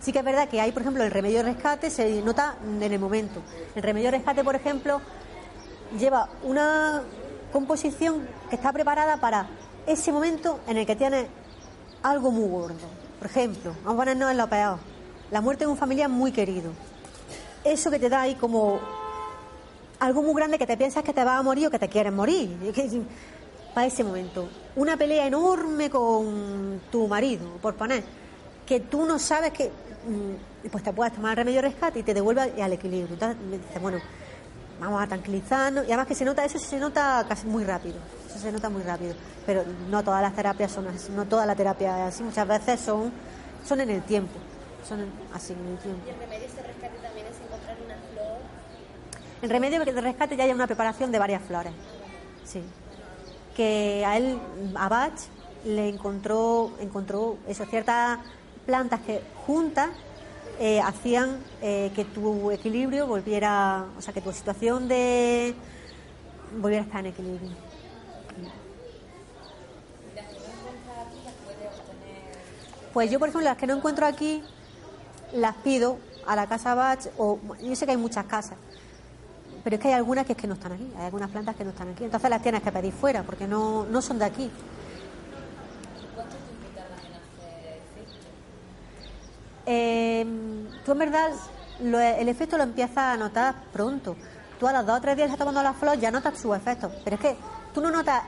Sí 0.00 0.12
que 0.12 0.20
es 0.20 0.24
verdad 0.24 0.48
que 0.48 0.60
hay, 0.60 0.70
por 0.72 0.82
ejemplo, 0.82 1.02
el 1.02 1.10
remedio 1.10 1.38
de 1.38 1.52
rescate 1.52 1.90
se 1.90 2.22
nota 2.22 2.56
en 2.64 2.82
el 2.82 3.00
momento. 3.00 3.42
El 3.74 3.82
remedio 3.82 4.10
de 4.10 4.18
rescate, 4.18 4.44
por 4.44 4.54
ejemplo, 4.54 5.00
lleva 5.98 6.28
una 6.44 7.02
composición 7.52 8.26
que 8.48 8.56
está 8.56 8.72
preparada 8.72 9.16
para 9.16 9.48
ese 9.86 10.12
momento 10.12 10.60
en 10.68 10.76
el 10.76 10.86
que 10.86 10.94
tienes 10.94 11.26
algo 12.02 12.30
muy 12.30 12.48
gordo. 12.48 12.86
Por 13.18 13.28
ejemplo, 13.28 13.74
vamos 13.84 13.94
a 13.94 14.04
ponernos 14.04 14.30
en 14.30 14.36
lo 14.36 14.48
peor, 14.48 14.78
la 15.30 15.40
muerte 15.40 15.64
de 15.64 15.70
un 15.70 15.76
familiar 15.76 16.08
muy 16.08 16.30
querido. 16.30 16.70
Eso 17.68 17.90
que 17.90 17.98
te 17.98 18.08
da 18.08 18.22
ahí 18.22 18.34
como 18.34 18.80
algo 20.00 20.22
muy 20.22 20.34
grande 20.34 20.56
que 20.58 20.66
te 20.66 20.76
piensas 20.76 21.04
que 21.04 21.12
te 21.12 21.22
vas 21.22 21.38
a 21.38 21.42
morir 21.42 21.66
o 21.66 21.70
que 21.70 21.78
te 21.78 21.88
quieres 21.88 22.12
morir. 22.12 22.56
Para 23.74 23.86
ese 23.86 24.02
momento. 24.02 24.48
Una 24.76 24.96
pelea 24.96 25.26
enorme 25.26 25.90
con 25.90 26.80
tu 26.90 27.06
marido, 27.06 27.46
por 27.60 27.74
poner, 27.74 28.02
que 28.66 28.80
tú 28.80 29.04
no 29.04 29.18
sabes 29.18 29.52
que. 29.52 29.66
mm, 29.68 30.68
Pues 30.70 30.82
te 30.82 30.92
puedes 30.94 31.12
tomar 31.12 31.32
el 31.32 31.36
remedio 31.36 31.60
rescate 31.60 31.98
y 31.98 32.02
te 32.02 32.14
devuelve 32.14 32.40
al 32.62 32.72
equilibrio. 32.72 33.12
Entonces 33.14 33.36
me 33.50 33.58
dices, 33.58 33.82
bueno, 33.82 33.98
vamos 34.80 35.02
a 35.02 35.06
tranquilizarnos. 35.06 35.84
Y 35.84 35.88
además 35.88 36.06
que 36.06 36.14
se 36.14 36.24
nota, 36.24 36.44
eso 36.46 36.58
se 36.58 36.78
nota 36.78 37.24
casi 37.28 37.46
muy 37.46 37.64
rápido. 37.64 37.96
Eso 38.28 38.38
se 38.38 38.50
nota 38.50 38.70
muy 38.70 38.82
rápido. 38.82 39.14
Pero 39.44 39.62
no 39.90 40.02
todas 40.02 40.22
las 40.22 40.34
terapias 40.34 40.72
son 40.72 40.86
así. 40.88 41.12
No 41.12 41.26
toda 41.26 41.44
la 41.44 41.54
terapia 41.54 42.06
es 42.08 42.14
así. 42.14 42.22
Muchas 42.22 42.48
veces 42.48 42.80
son, 42.80 43.12
son 43.66 43.80
en 43.82 43.90
el 43.90 44.02
tiempo. 44.02 44.38
Son 44.88 45.04
así 45.34 45.52
en 45.52 45.66
el 45.66 45.78
tiempo 45.78 46.02
de 46.38 46.62
rescate 46.62 46.98
también 47.02 47.26
es 47.26 47.36
encontrar 47.40 47.76
una 47.84 47.96
flor. 48.12 48.38
El 49.40 49.50
remedio 49.50 49.84
de 49.84 50.00
rescate 50.00 50.36
ya 50.36 50.44
hay 50.44 50.50
una 50.50 50.66
preparación 50.66 51.12
de 51.12 51.18
varias 51.18 51.42
flores. 51.42 51.72
Sí. 52.44 52.62
Que 53.56 54.04
a 54.04 54.16
él, 54.16 54.38
a 54.74 54.88
Bach, 54.88 55.12
le 55.64 55.88
encontró, 55.88 56.72
encontró 56.80 57.36
eso, 57.46 57.64
ciertas 57.66 58.18
plantas 58.66 59.00
que 59.00 59.22
juntas 59.46 59.90
eh, 60.58 60.80
hacían 60.80 61.38
eh, 61.62 61.92
que 61.94 62.04
tu 62.04 62.50
equilibrio 62.50 63.06
volviera, 63.06 63.84
o 63.96 64.02
sea, 64.02 64.12
que 64.12 64.20
tu 64.20 64.32
situación 64.32 64.88
de 64.88 65.54
volviera 66.60 66.82
a 66.82 66.86
estar 66.86 67.00
en 67.00 67.06
equilibrio. 67.12 67.50
Pues 72.92 73.10
yo, 73.10 73.18
por 73.18 73.28
ejemplo, 73.28 73.44
las 73.44 73.56
que 73.56 73.66
no 73.66 73.76
encuentro 73.76 74.06
aquí, 74.06 74.42
las 75.32 75.54
pido 75.56 75.98
a 76.26 76.34
la 76.34 76.48
casa 76.48 76.74
Bach, 76.74 77.06
o 77.16 77.38
yo 77.62 77.76
sé 77.76 77.84
que 77.84 77.92
hay 77.92 77.96
muchas 77.96 78.24
casas, 78.24 78.58
pero 79.62 79.76
es 79.76 79.82
que 79.82 79.88
hay 79.88 79.94
algunas 79.94 80.26
que 80.26 80.32
es 80.32 80.38
que 80.38 80.46
no 80.46 80.54
están 80.54 80.72
aquí, 80.72 80.90
hay 80.96 81.06
algunas 81.06 81.30
plantas 81.30 81.56
que 81.56 81.64
no 81.64 81.70
están 81.70 81.90
aquí, 81.90 82.04
entonces 82.04 82.30
las 82.30 82.42
tienes 82.42 82.62
que 82.62 82.72
pedir 82.72 82.92
fuera 82.92 83.22
porque 83.22 83.46
no, 83.46 83.84
no 83.86 84.02
son 84.02 84.18
de 84.18 84.24
aquí. 84.24 84.50
Eh, 89.70 90.24
tú 90.84 90.92
en 90.92 90.98
verdad 90.98 91.30
el 91.80 92.28
efecto 92.28 92.56
lo 92.56 92.64
empiezas 92.64 92.98
a 92.98 93.16
notar 93.16 93.54
pronto. 93.72 94.16
Tú 94.58 94.66
a 94.66 94.72
los 94.72 94.86
dos 94.86 94.98
o 94.98 95.00
tres 95.00 95.16
días 95.16 95.26
estás 95.26 95.38
tomando 95.38 95.62
la 95.62 95.72
flor 95.72 95.98
ya 95.98 96.10
notas 96.10 96.38
sus 96.38 96.56
efectos. 96.56 96.90
Pero 97.04 97.16
es 97.16 97.22
que 97.22 97.36
tú 97.72 97.80
no 97.80 97.90
notas, 97.90 98.22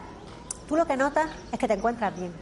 tú 0.68 0.76
lo 0.76 0.86
que 0.86 0.96
notas 0.96 1.28
es 1.50 1.58
que 1.58 1.66
te 1.66 1.74
encuentras 1.74 2.14
bien. 2.14 2.32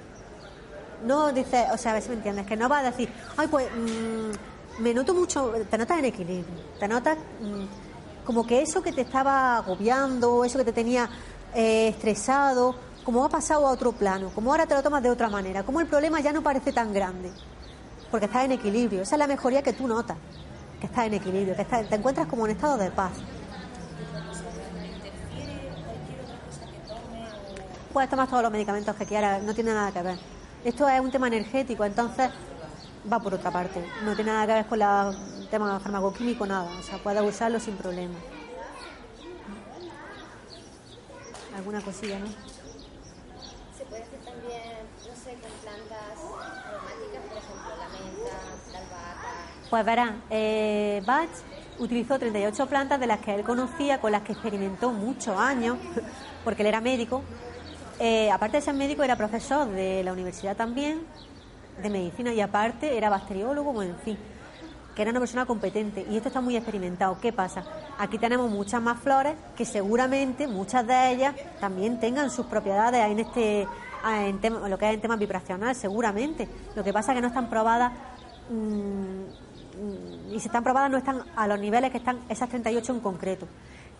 No 1.07 1.33
dices, 1.33 1.66
o 1.72 1.79
sea, 1.79 1.92
a 1.92 1.94
ver 1.94 2.03
si 2.03 2.09
me 2.11 2.16
entiendes, 2.16 2.46
que 2.46 2.57
no 2.57 2.68
vas 2.68 2.83
a 2.83 2.90
decir, 2.90 3.09
ay, 3.37 3.46
pues 3.46 3.68
mm, 3.70 4.83
me 4.83 4.92
noto 4.92 5.14
mucho, 5.14 5.53
te 5.70 5.79
notas 5.79 5.98
en 6.01 6.07
equilibrio, 6.07 6.55
te 6.79 6.88
notas 6.88 7.16
mm, 7.40 7.88
como 8.29 8.47
que 8.47 8.61
eso 8.61 8.83
que 8.83 8.93
te 8.93 9.01
estaba 9.01 9.57
agobiando, 9.57 10.45
eso 10.45 10.59
que 10.59 10.64
te 10.67 10.73
tenía 10.75 11.09
eh, 11.55 11.88
estresado, 11.88 12.75
como 13.03 13.25
ha 13.25 13.31
pasado 13.31 13.67
a 13.67 13.71
otro 13.71 13.93
plano, 13.93 14.29
como 14.35 14.51
ahora 14.51 14.67
te 14.67 14.75
lo 14.75 14.83
tomas 14.83 15.03
de 15.03 15.09
otra 15.09 15.31
manera, 15.31 15.62
como 15.62 15.81
el 15.81 15.87
problema 15.87 16.21
ya 16.21 16.31
no 16.31 16.43
parece 16.43 16.71
tan 16.75 16.93
grande, 16.93 17.31
porque 18.11 18.27
estás 18.27 18.45
en 18.45 18.53
equilibrio, 18.53 19.01
esa 19.01 19.14
es 19.14 19.19
la 19.19 19.27
mejoría 19.27 19.62
que 19.62 19.73
tú 19.73 19.88
notas, 19.88 20.19
que 20.79 20.85
estás 20.88 21.07
en 21.07 21.14
equilibrio, 21.14 21.57
que 21.57 21.62
estás- 21.62 21.88
te 21.88 21.95
encuentras 21.95 22.27
como 22.27 22.45
en 22.45 22.51
estado 22.53 22.77
de 22.77 22.91
paz. 22.91 23.12
Puedes 27.95 28.11
tomar 28.11 28.29
todos 28.29 28.43
los 28.43 28.53
medicamentos 28.53 28.95
que 28.95 29.07
quieras, 29.07 29.43
no 29.43 29.55
tiene 29.55 29.73
nada 29.73 29.91
que 29.91 30.03
ver. 30.03 30.19
Esto 30.67 30.87
es 30.87 31.01
un 31.01 31.11
tema 31.11 31.29
energético, 31.29 31.83
entonces 31.83 32.29
va 33.11 33.19
por 33.21 33.33
otra 33.33 33.51
parte. 33.51 33.83
No 34.05 34.14
tiene 34.14 34.33
nada 34.33 34.47
que 34.47 34.53
ver 34.53 34.67
con 34.67 34.79
la- 34.81 35.14
tema 35.50 35.78
farmacoquímico, 35.80 36.46
nada. 36.46 36.70
O 36.78 36.82
sea, 36.82 36.98
puedes 36.98 37.22
usarlo 37.22 37.61
sin 37.61 37.76
problema. 37.76 38.14
Alguna 41.56 41.80
cosilla, 41.80 42.18
¿no? 42.18 42.26
Se 42.26 43.84
puede 43.84 44.02
hacer 44.02 44.20
también, 44.20 44.62
no 45.00 45.16
sé, 45.16 45.32
con 45.32 45.50
plantas 45.62 46.18
aromáticas, 46.66 47.22
por 47.28 47.38
ejemplo, 47.38 47.76
la 47.76 47.88
menta, 47.88 48.37
la 48.72 48.78
albahaca. 48.78 49.28
Pues 49.68 49.84
verán, 49.84 50.22
eh, 50.30 51.02
Bach 51.04 51.28
utilizó 51.78 52.18
38 52.18 52.66
plantas 52.66 53.00
de 53.00 53.06
las 53.06 53.20
que 53.20 53.34
él 53.34 53.42
conocía, 53.42 54.00
con 54.00 54.12
las 54.12 54.22
que 54.22 54.32
experimentó 54.32 54.90
muchos 54.90 55.37
años, 55.37 55.78
porque 56.44 56.62
él 56.62 56.68
era 56.68 56.80
médico. 56.80 57.22
Eh, 57.98 58.30
aparte 58.30 58.58
de 58.58 58.61
ser 58.62 58.74
médico, 58.74 59.02
era 59.02 59.16
profesor 59.16 59.68
de 59.68 60.04
la 60.04 60.12
universidad 60.12 60.56
también, 60.56 61.02
de 61.82 61.90
medicina, 61.90 62.32
y 62.32 62.40
aparte 62.40 62.96
era 62.96 63.11
bacteriólogo, 63.11 63.72
bueno, 63.72 63.94
en 63.94 64.00
fin, 64.00 64.18
que 64.98 65.02
era 65.02 65.12
una 65.12 65.20
persona 65.20 65.46
competente. 65.46 66.04
Y 66.11 66.16
esto 66.16 66.26
está 66.26 66.40
muy 66.40 66.56
experimentado. 66.56 67.20
¿Qué 67.20 67.32
pasa? 67.32 67.62
Aquí 68.00 68.18
tenemos 68.18 68.50
muchas 68.50 68.82
más 68.82 68.98
flores 68.98 69.37
que 69.56 69.64
seguramente 69.64 70.48
muchas 70.48 70.84
de 70.84 71.12
ellas 71.12 71.37
también 71.61 72.00
tengan 72.00 72.32
sus 72.32 72.46
propiedades 72.46 73.00
en 73.08 73.20
este 73.20 73.68
en 74.04 74.40
tema- 74.40 74.68
lo 74.68 74.76
que 74.76 74.88
es 74.88 74.94
en 74.94 75.00
temas 75.00 75.20
vibracional, 75.20 75.76
seguramente. 75.76 76.48
Lo 76.74 76.82
que 76.82 76.92
pasa 76.92 77.12
es 77.12 77.16
que 77.16 77.20
no 77.22 77.28
están 77.28 77.48
probadas 77.48 77.92
mm, 78.50 78.54
mm, 78.56 80.34
y 80.34 80.40
si 80.40 80.48
están 80.48 80.64
probadas 80.64 80.90
no 80.90 80.98
están 80.98 81.22
a 81.37 81.46
los 81.46 81.61
niveles 81.61 81.92
que 81.92 81.98
están 81.98 82.18
esas 82.28 82.48
38 82.48 82.92
en 82.94 82.98
concreto. 83.00 83.46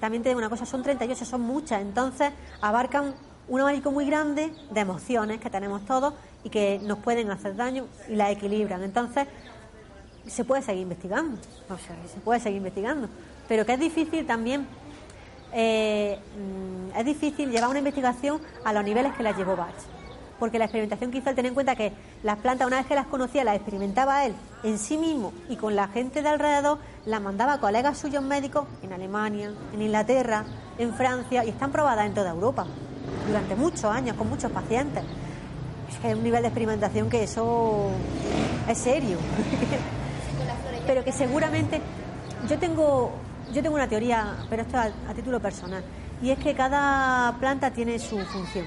También 0.00 0.24
te 0.24 0.30
digo 0.30 0.38
una 0.40 0.48
cosa, 0.50 0.66
son 0.66 0.82
38, 0.82 1.24
son 1.24 1.42
muchas, 1.42 1.80
entonces 1.80 2.32
abarcan 2.61 3.14
un 3.46 3.61
abanico 3.61 3.92
muy 3.92 4.04
grande 4.04 4.52
de 4.72 4.80
emociones 4.80 5.38
que 5.38 5.48
tenemos 5.48 5.84
todos 5.84 6.14
y 6.42 6.50
que 6.50 6.80
nos 6.82 6.98
pueden 6.98 7.30
hacer 7.30 7.54
daño 7.54 7.87
y 8.08 8.16
las 8.16 8.30
equilibran. 8.32 8.82
Entonces, 8.82 9.28
se 10.29 10.45
puede 10.45 10.62
seguir 10.62 10.83
investigando, 10.83 11.38
o 11.69 11.79
sea, 11.79 11.97
se 12.12 12.21
puede 12.21 12.41
seguir 12.41 12.59
investigando, 12.59 13.09
pero 13.49 13.64
que 13.64 13.75
es 13.75 13.81
difícil 13.81 14.27
también, 14.27 14.67
eh, 15.53 16.19
mm, 16.37 16.99
es 16.99 17.05
difícil 17.05 17.51
llevar 17.51 17.71
una 17.71 17.79
investigación 17.79 18.41
a 18.64 18.73
los 18.73 18.85
niveles 18.85 19.14
que 19.14 19.23
la 19.23 19.37
llevó 19.37 19.57
Bach, 19.57 19.75
porque 20.38 20.59
la 20.59 20.67
experimentación 20.67 21.11
que 21.11 21.19
hizo 21.19 21.31
él, 21.31 21.37
ten 21.37 21.47
en 21.47 21.55
cuenta 21.55 21.75
que 21.75 21.93
las 22.23 22.38
plantas, 22.38 22.67
una 22.67 22.79
vez 22.79 22.87
que 22.87 22.95
las 22.95 23.07
conocía, 23.07 23.45
las 23.45 23.57
experimentaba 23.57 24.25
él 24.25 24.35
en 24.62 24.79
sí 24.79 24.99
mismo 24.99 25.33
y 25.49 25.57
con 25.57 25.75
la 25.75 25.88
gente 25.88 26.23
de 26.23 26.29
alrededor, 26.29 26.79
las 27.07 27.21
mandaba 27.21 27.55
a 27.55 27.61
colegas 27.61 27.99
suyos 27.99 28.23
médicos 28.23 28.67
en 28.83 28.93
Alemania, 28.93 29.53
en 29.73 29.83
Inglaterra, 29.83 30.45
en 30.79 30.95
Francia, 30.95 31.45
y 31.45 31.49
están 31.49 31.73
probadas 31.73 32.07
en 32.07 32.14
toda 32.14 32.31
Europa, 32.31 32.67
durante 33.27 33.57
muchos 33.57 33.85
años, 33.85 34.17
con 34.17 34.29
muchos 34.29 34.53
pacientes. 34.53 35.03
Es 35.91 35.99
que 35.99 36.09
hay 36.09 36.14
un 36.14 36.23
nivel 36.23 36.43
de 36.43 36.49
experimentación 36.49 37.09
que 37.09 37.23
eso 37.23 37.91
es 38.69 38.79
serio. 38.79 39.17
pero 40.87 41.04
que 41.04 41.12
seguramente 41.12 41.80
yo 42.48 42.58
tengo 42.58 43.12
yo 43.52 43.62
tengo 43.62 43.76
una 43.76 43.88
teoría, 43.88 44.37
pero 44.50 44.62
esto 44.62 44.76
a, 44.76 44.90
a 45.08 45.14
título 45.14 45.40
personal, 45.40 45.82
y 46.22 46.30
es 46.30 46.38
que 46.38 46.54
cada 46.54 47.34
planta 47.38 47.70
tiene 47.70 47.98
su 47.98 48.18
función. 48.18 48.66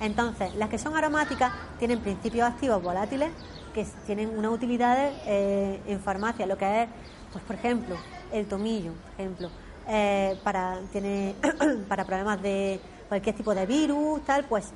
Entonces, 0.00 0.54
las 0.56 0.68
que 0.68 0.78
son 0.78 0.96
aromáticas 0.96 1.52
tienen 1.78 2.00
principios 2.00 2.48
activos 2.48 2.82
volátiles 2.82 3.30
que 3.74 3.86
tienen 4.06 4.30
unas 4.36 4.52
utilidades 4.52 5.14
eh, 5.26 5.80
en 5.86 6.00
farmacia, 6.00 6.46
lo 6.46 6.56
que 6.56 6.82
es, 6.82 6.88
pues 7.32 7.44
por 7.44 7.56
ejemplo, 7.56 7.96
el 8.32 8.46
tomillo, 8.46 8.92
por 8.92 9.12
ejemplo, 9.12 9.50
eh, 9.88 10.38
para 10.42 10.80
tiene 10.92 11.34
para 11.88 12.04
problemas 12.04 12.40
de 12.42 12.80
cualquier 13.08 13.36
tipo 13.36 13.54
de 13.54 13.66
virus, 13.66 14.24
tal, 14.24 14.44
pues 14.44 14.72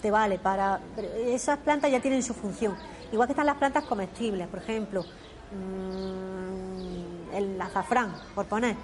te 0.00 0.10
vale 0.10 0.38
para 0.38 0.80
pero 0.96 1.08
esas 1.08 1.58
plantas 1.58 1.90
ya 1.90 2.00
tienen 2.00 2.22
su 2.22 2.32
función 2.32 2.74
igual 3.12 3.26
que 3.26 3.32
están 3.32 3.46
las 3.46 3.56
plantas 3.56 3.84
comestibles 3.84 4.48
por 4.48 4.60
ejemplo 4.60 5.04
mm, 5.52 7.34
el 7.34 7.60
azafrán 7.60 8.14
por 8.34 8.46
poner. 8.46 8.76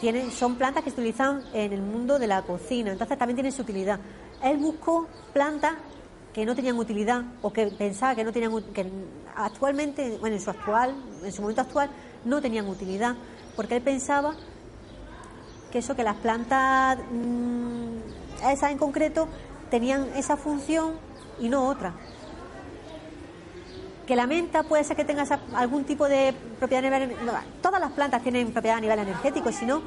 Tienen 0.00 0.30
son 0.30 0.56
plantas 0.56 0.84
que 0.84 0.90
se 0.90 0.96
utilizan 0.96 1.42
en 1.52 1.72
el 1.72 1.82
mundo 1.82 2.18
de 2.18 2.26
la 2.26 2.42
cocina 2.42 2.92
entonces 2.92 3.18
también 3.18 3.36
tienen 3.36 3.52
su 3.52 3.62
utilidad. 3.62 3.98
Él 4.42 4.58
buscó 4.58 5.08
plantas 5.32 5.74
que 6.32 6.46
no 6.46 6.54
tenían 6.54 6.78
utilidad 6.78 7.24
o 7.42 7.52
que 7.52 7.66
pensaba 7.66 8.14
que 8.14 8.24
no 8.24 8.32
tenían 8.32 8.52
que 8.72 8.90
actualmente 9.34 10.18
bueno 10.18 10.36
en 10.36 10.42
su 10.42 10.50
actual 10.50 10.94
en 11.22 11.32
su 11.32 11.42
momento 11.42 11.62
actual 11.62 11.90
no 12.24 12.40
tenían 12.40 12.68
utilidad 12.68 13.16
porque 13.56 13.76
él 13.76 13.82
pensaba 13.82 14.34
que 15.72 15.78
eso 15.78 15.96
que 15.96 16.04
las 16.04 16.16
plantas 16.16 16.98
mm, 17.10 18.48
esas 18.50 18.70
en 18.70 18.78
concreto 18.78 19.26
tenían 19.70 20.08
esa 20.14 20.36
función 20.36 20.92
y 21.40 21.48
no 21.48 21.66
otra 21.66 21.94
que 24.08 24.16
la 24.16 24.26
menta 24.26 24.62
puede 24.64 24.82
ser 24.84 24.96
que 24.96 25.04
tenga 25.04 25.22
esa- 25.22 25.38
algún 25.54 25.84
tipo 25.84 26.08
de 26.08 26.34
propiedad 26.58 26.82
a 26.84 26.98
nivel 26.98 27.16
no, 27.26 27.32
todas 27.62 27.78
las 27.80 27.92
plantas 27.92 28.22
tienen 28.22 28.50
propiedad 28.52 28.78
a 28.78 28.80
nivel 28.80 28.98
energético 28.98 29.52
si 29.52 29.66
no 29.66 29.82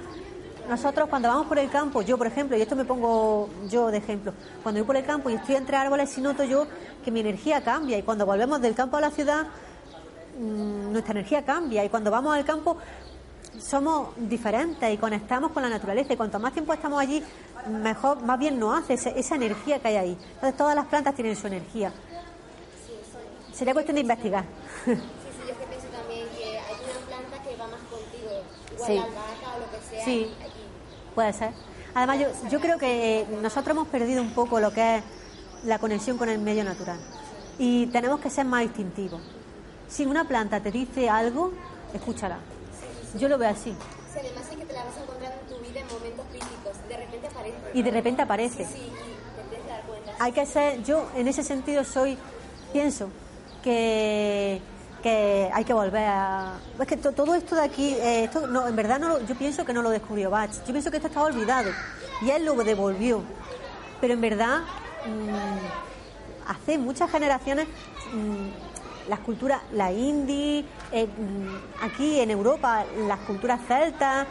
nosotros 0.69 1.09
cuando 1.09 1.27
vamos 1.27 1.47
por 1.47 1.57
el 1.57 1.69
campo 1.71 2.03
yo 2.03 2.17
por 2.19 2.27
ejemplo 2.27 2.55
y 2.55 2.61
esto 2.61 2.75
me 2.75 2.85
pongo 2.85 3.49
yo 3.67 3.89
de 3.89 3.97
ejemplo 3.97 4.31
cuando 4.61 4.79
voy 4.81 4.85
por 4.87 4.95
el 4.95 5.03
campo 5.05 5.29
y 5.31 5.33
estoy 5.33 5.55
entre 5.55 5.75
árboles 5.75 6.11
sí 6.11 6.21
noto 6.21 6.43
yo 6.43 6.67
que 7.03 7.09
mi 7.09 7.19
energía 7.19 7.61
cambia 7.63 7.97
y 7.97 8.03
cuando 8.03 8.25
volvemos 8.27 8.61
del 8.61 8.75
campo 8.75 8.97
a 8.97 9.01
la 9.01 9.09
ciudad 9.09 9.47
mm, 10.39 10.91
nuestra 10.91 11.13
energía 11.13 11.43
cambia 11.43 11.83
y 11.83 11.89
cuando 11.89 12.11
vamos 12.11 12.35
al 12.35 12.45
campo 12.45 12.77
somos 13.59 14.09
diferentes 14.17 14.93
y 14.93 14.97
conectamos 14.97 15.51
con 15.51 15.63
la 15.63 15.69
naturaleza 15.69 16.13
y 16.13 16.17
cuanto 16.17 16.39
más 16.39 16.53
tiempo 16.53 16.73
estamos 16.73 16.99
allí 17.01 17.23
mejor 17.69 18.21
más 18.23 18.39
bien 18.39 18.59
nos 18.59 18.79
hace 18.83 18.93
ese- 18.93 19.19
esa 19.19 19.35
energía 19.35 19.79
que 19.79 19.89
hay 19.89 19.95
ahí. 19.97 20.17
Entonces 20.35 20.55
todas 20.57 20.75
las 20.75 20.85
plantas 20.85 21.13
tienen 21.15 21.35
su 21.35 21.47
energía 21.47 21.91
sería 23.53 23.73
cuestión 23.73 23.95
de 23.95 24.01
investigar 24.01 24.43
Sí, 24.85 24.91
sí, 24.95 25.01
yo 25.45 25.51
es 25.51 25.57
que 25.57 25.65
pienso 25.67 25.87
también 25.87 26.27
que 26.37 26.57
hay 26.59 26.75
una 26.75 27.07
planta 27.07 27.43
que 27.43 27.55
va 27.57 27.67
más 27.67 27.81
contigo, 27.81 28.31
igual 28.73 28.87
Sí. 28.87 28.95
la 28.95 29.03
albahaca 29.03 29.55
o 29.55 29.59
lo 29.59 29.71
que 29.71 29.89
sea. 29.95 30.05
Sí. 30.05 30.11
y- 30.31 31.13
Puede 31.15 31.33
ser. 31.33 31.51
Además, 31.93 32.19
yo, 32.19 32.27
yo 32.49 32.59
creo 32.61 32.77
que 32.77 33.25
nosotros 33.41 33.75
hemos 33.75 33.87
perdido 33.89 34.21
un 34.21 34.31
poco 34.33 34.59
lo 34.61 34.71
que 34.71 34.97
es 34.97 35.03
la 35.65 35.77
conexión 35.77 36.17
con 36.17 36.29
el 36.29 36.39
medio 36.39 36.63
natural. 36.63 36.97
Y 37.59 37.87
tenemos 37.87 38.21
que 38.21 38.29
ser 38.29 38.45
más 38.45 38.63
instintivos. 38.63 39.21
Si 39.89 40.05
una 40.05 40.23
planta 40.25 40.61
te 40.61 40.71
dice 40.71 41.09
algo, 41.09 41.51
escúchala. 41.93 42.37
Yo 43.19 43.27
lo 43.27 43.37
veo 43.37 43.49
así. 43.49 43.71
Sí, 44.13 44.19
además 44.19 44.45
es 44.51 44.57
que 44.57 44.65
te 44.65 44.73
la 44.73 44.85
vas 44.85 44.95
encontrando 44.97 45.37
en 45.41 45.47
tu 45.53 45.59
vida 45.67 45.81
en 45.81 45.87
momentos 45.87 46.25
críticos. 46.29 46.87
De 46.87 46.95
repente 46.97 47.27
aparece. 47.27 47.57
Y 47.73 47.81
de 47.83 47.91
repente 47.91 48.21
aparece. 48.21 48.65
Sí, 48.65 48.73
sí, 48.73 48.79
y 48.79 49.35
te 49.35 49.49
tienes 49.49 49.65
que 49.67 49.71
dar 49.73 49.83
cuenta. 49.83 50.11
Hay 50.19 50.31
que 50.31 50.45
ser, 50.45 50.81
yo 50.83 51.09
en 51.17 51.27
ese 51.27 51.43
sentido 51.43 51.83
soy, 51.83 52.17
pienso 52.71 53.09
que, 53.63 54.61
hay 55.53 55.63
que 55.63 55.73
volver 55.73 56.05
a... 56.07 56.53
Es 56.79 56.87
que 56.87 56.97
to- 56.97 57.11
todo 57.11 57.35
esto 57.35 57.55
de 57.55 57.61
aquí, 57.63 57.93
eh, 57.93 58.25
esto 58.25 58.47
no, 58.47 58.67
en 58.67 58.75
verdad 58.75 58.99
no, 58.99 59.09
lo- 59.09 59.25
yo 59.25 59.35
pienso 59.35 59.65
que 59.65 59.73
no 59.73 59.81
lo 59.81 59.89
descubrió 59.89 60.29
Bach. 60.29 60.51
Yo 60.65 60.71
pienso 60.73 60.91
que 60.91 60.97
esto 60.97 61.07
estaba 61.07 61.25
olvidado 61.27 61.69
y 62.21 62.29
él 62.31 62.45
lo 62.45 62.55
devolvió. 62.63 63.21
Pero 63.99 64.13
en 64.13 64.21
verdad, 64.21 64.59
mm, 65.05 66.49
hace 66.51 66.77
muchas 66.77 67.09
generaciones, 67.11 67.67
mm, 68.13 69.09
las 69.09 69.19
culturas, 69.19 69.61
la 69.73 69.91
indie, 69.91 70.65
eh, 70.91 71.05
mm, 71.07 71.83
aquí 71.85 72.19
en 72.19 72.31
Europa, 72.31 72.85
las 73.07 73.19
culturas 73.21 73.59
celtas, 73.67 74.27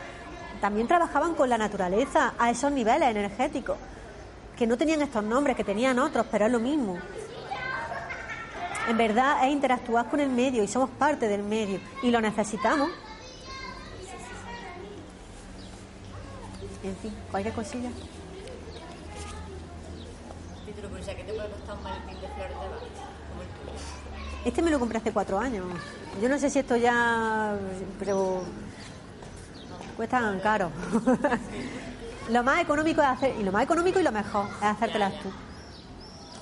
también 0.60 0.86
trabajaban 0.86 1.34
con 1.34 1.48
la 1.48 1.56
naturaleza 1.58 2.34
a 2.38 2.50
esos 2.50 2.70
niveles 2.70 3.08
energéticos 3.08 3.76
que 4.58 4.66
no 4.66 4.76
tenían 4.76 5.00
estos 5.00 5.24
nombres, 5.24 5.56
que 5.56 5.64
tenían 5.64 5.98
otros, 5.98 6.26
pero 6.30 6.46
es 6.46 6.52
lo 6.52 6.60
mismo. 6.60 6.98
En 8.90 8.96
verdad 8.96 9.46
es 9.46 9.52
interactuar 9.52 10.10
con 10.10 10.18
el 10.18 10.28
medio 10.28 10.64
y 10.64 10.66
somos 10.66 10.90
parte 10.90 11.28
del 11.28 11.44
medio 11.44 11.78
y 12.02 12.10
lo 12.10 12.20
necesitamos. 12.20 12.90
En 16.82 16.96
fin, 16.96 17.14
cualquier 17.30 17.54
cosilla. 17.54 17.88
¿qué 20.66 20.72
te 20.72 20.88
puede 20.88 21.50
costar 21.50 21.76
un 21.76 21.82
maletín 21.84 22.20
de 22.20 22.26
flores 22.26 22.50
de 22.50 22.68
Bach? 22.68 22.80
Como 23.30 23.42
el 23.42 23.48
tuyo. 23.48 23.78
Este 24.44 24.60
me 24.60 24.70
lo 24.72 24.80
compré 24.80 24.98
hace 24.98 25.12
cuatro 25.12 25.38
años. 25.38 25.66
Yo 26.20 26.28
no 26.28 26.36
sé 26.40 26.50
si 26.50 26.58
esto 26.58 26.74
ya. 26.74 27.54
Pero. 28.00 28.42
Cuestan 29.96 30.40
caro. 30.40 30.72
lo 32.28 32.42
más 32.42 32.60
económico 32.60 33.02
es 33.02 33.06
hacer. 33.06 33.36
Y 33.38 33.44
lo 33.44 33.52
más 33.52 33.62
económico 33.62 34.00
y 34.00 34.02
lo 34.02 34.10
mejor 34.10 34.48
es 34.48 34.64
hacértelas 34.64 35.12
tú. 35.22 35.30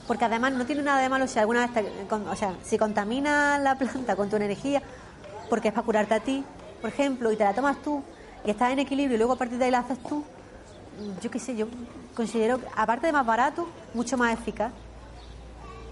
Porque 0.08 0.24
además 0.24 0.52
no 0.54 0.64
tiene 0.66 0.82
nada 0.82 1.00
de 1.00 1.08
malo 1.08 1.28
si 1.28 1.38
alguna 1.38 1.66
vez. 1.66 1.72
te- 1.74 2.14
o 2.14 2.34
sea, 2.36 2.54
si 2.64 2.76
contaminas 2.78 3.60
la 3.60 3.76
planta 3.78 4.16
con 4.16 4.28
tu 4.28 4.36
energía, 4.36 4.82
porque 5.48 5.68
es 5.68 5.74
para 5.74 5.84
curarte 5.84 6.14
a 6.14 6.20
ti, 6.20 6.42
por 6.80 6.90
ejemplo, 6.90 7.30
y 7.30 7.36
te 7.36 7.44
la 7.44 7.54
tomas 7.54 7.80
tú, 7.82 8.02
y 8.44 8.50
estás 8.50 8.72
en 8.72 8.78
equilibrio 8.80 9.14
y 9.14 9.18
luego 9.18 9.34
a 9.34 9.36
partir 9.36 9.58
de 9.58 9.66
ahí 9.66 9.70
la 9.70 9.80
haces 9.80 9.98
tú, 10.02 10.24
yo 11.20 11.30
qué 11.30 11.38
sé, 11.38 11.54
yo 11.54 11.66
considero, 12.16 12.58
aparte 12.74 13.06
de 13.06 13.12
más 13.12 13.24
barato, 13.26 13.68
mucho 13.94 14.16
más 14.16 14.32
eficaz. 14.32 14.72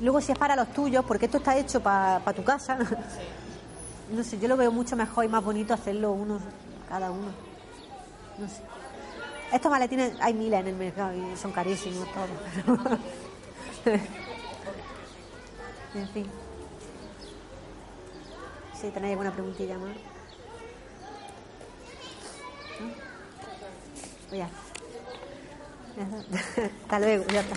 Luego 0.00 0.20
si 0.20 0.32
es 0.32 0.38
para 0.38 0.56
los 0.56 0.68
tuyos, 0.72 1.04
porque 1.04 1.26
esto 1.26 1.38
está 1.38 1.56
hecho 1.56 1.80
para 1.82 2.20
tu 2.34 2.42
casa, 2.44 2.76
no 4.10 4.24
sé, 4.24 4.38
yo 4.38 4.48
lo 4.48 4.56
veo 4.56 4.70
mucho 4.72 4.96
mejor 4.96 5.24
y 5.24 5.28
más 5.28 5.44
bonito 5.44 5.74
hacerlo 5.74 6.12
uno, 6.12 6.38
cada 6.88 7.10
uno. 7.10 7.28
No 8.38 8.48
sé. 8.48 8.60
Estos 9.52 9.70
maletines 9.70 10.12
hay 10.20 10.34
miles 10.34 10.60
en 10.60 10.66
el 10.68 10.74
mercado 10.76 11.12
y 11.14 11.36
son 11.36 11.52
carísimos 11.52 12.06
todos. 12.12 12.98
en 15.94 16.08
fin. 16.08 16.26
Si 18.80 18.90
tenéis 18.90 19.12
alguna 19.12 19.32
preguntilla 19.32 19.78
más. 19.78 19.96
¿No? 22.80 22.90
Pues 24.28 24.40
ya. 24.40 24.50
Hasta 26.82 26.98
luego, 26.98 27.24
ya 27.28 27.40
está. 27.40 27.56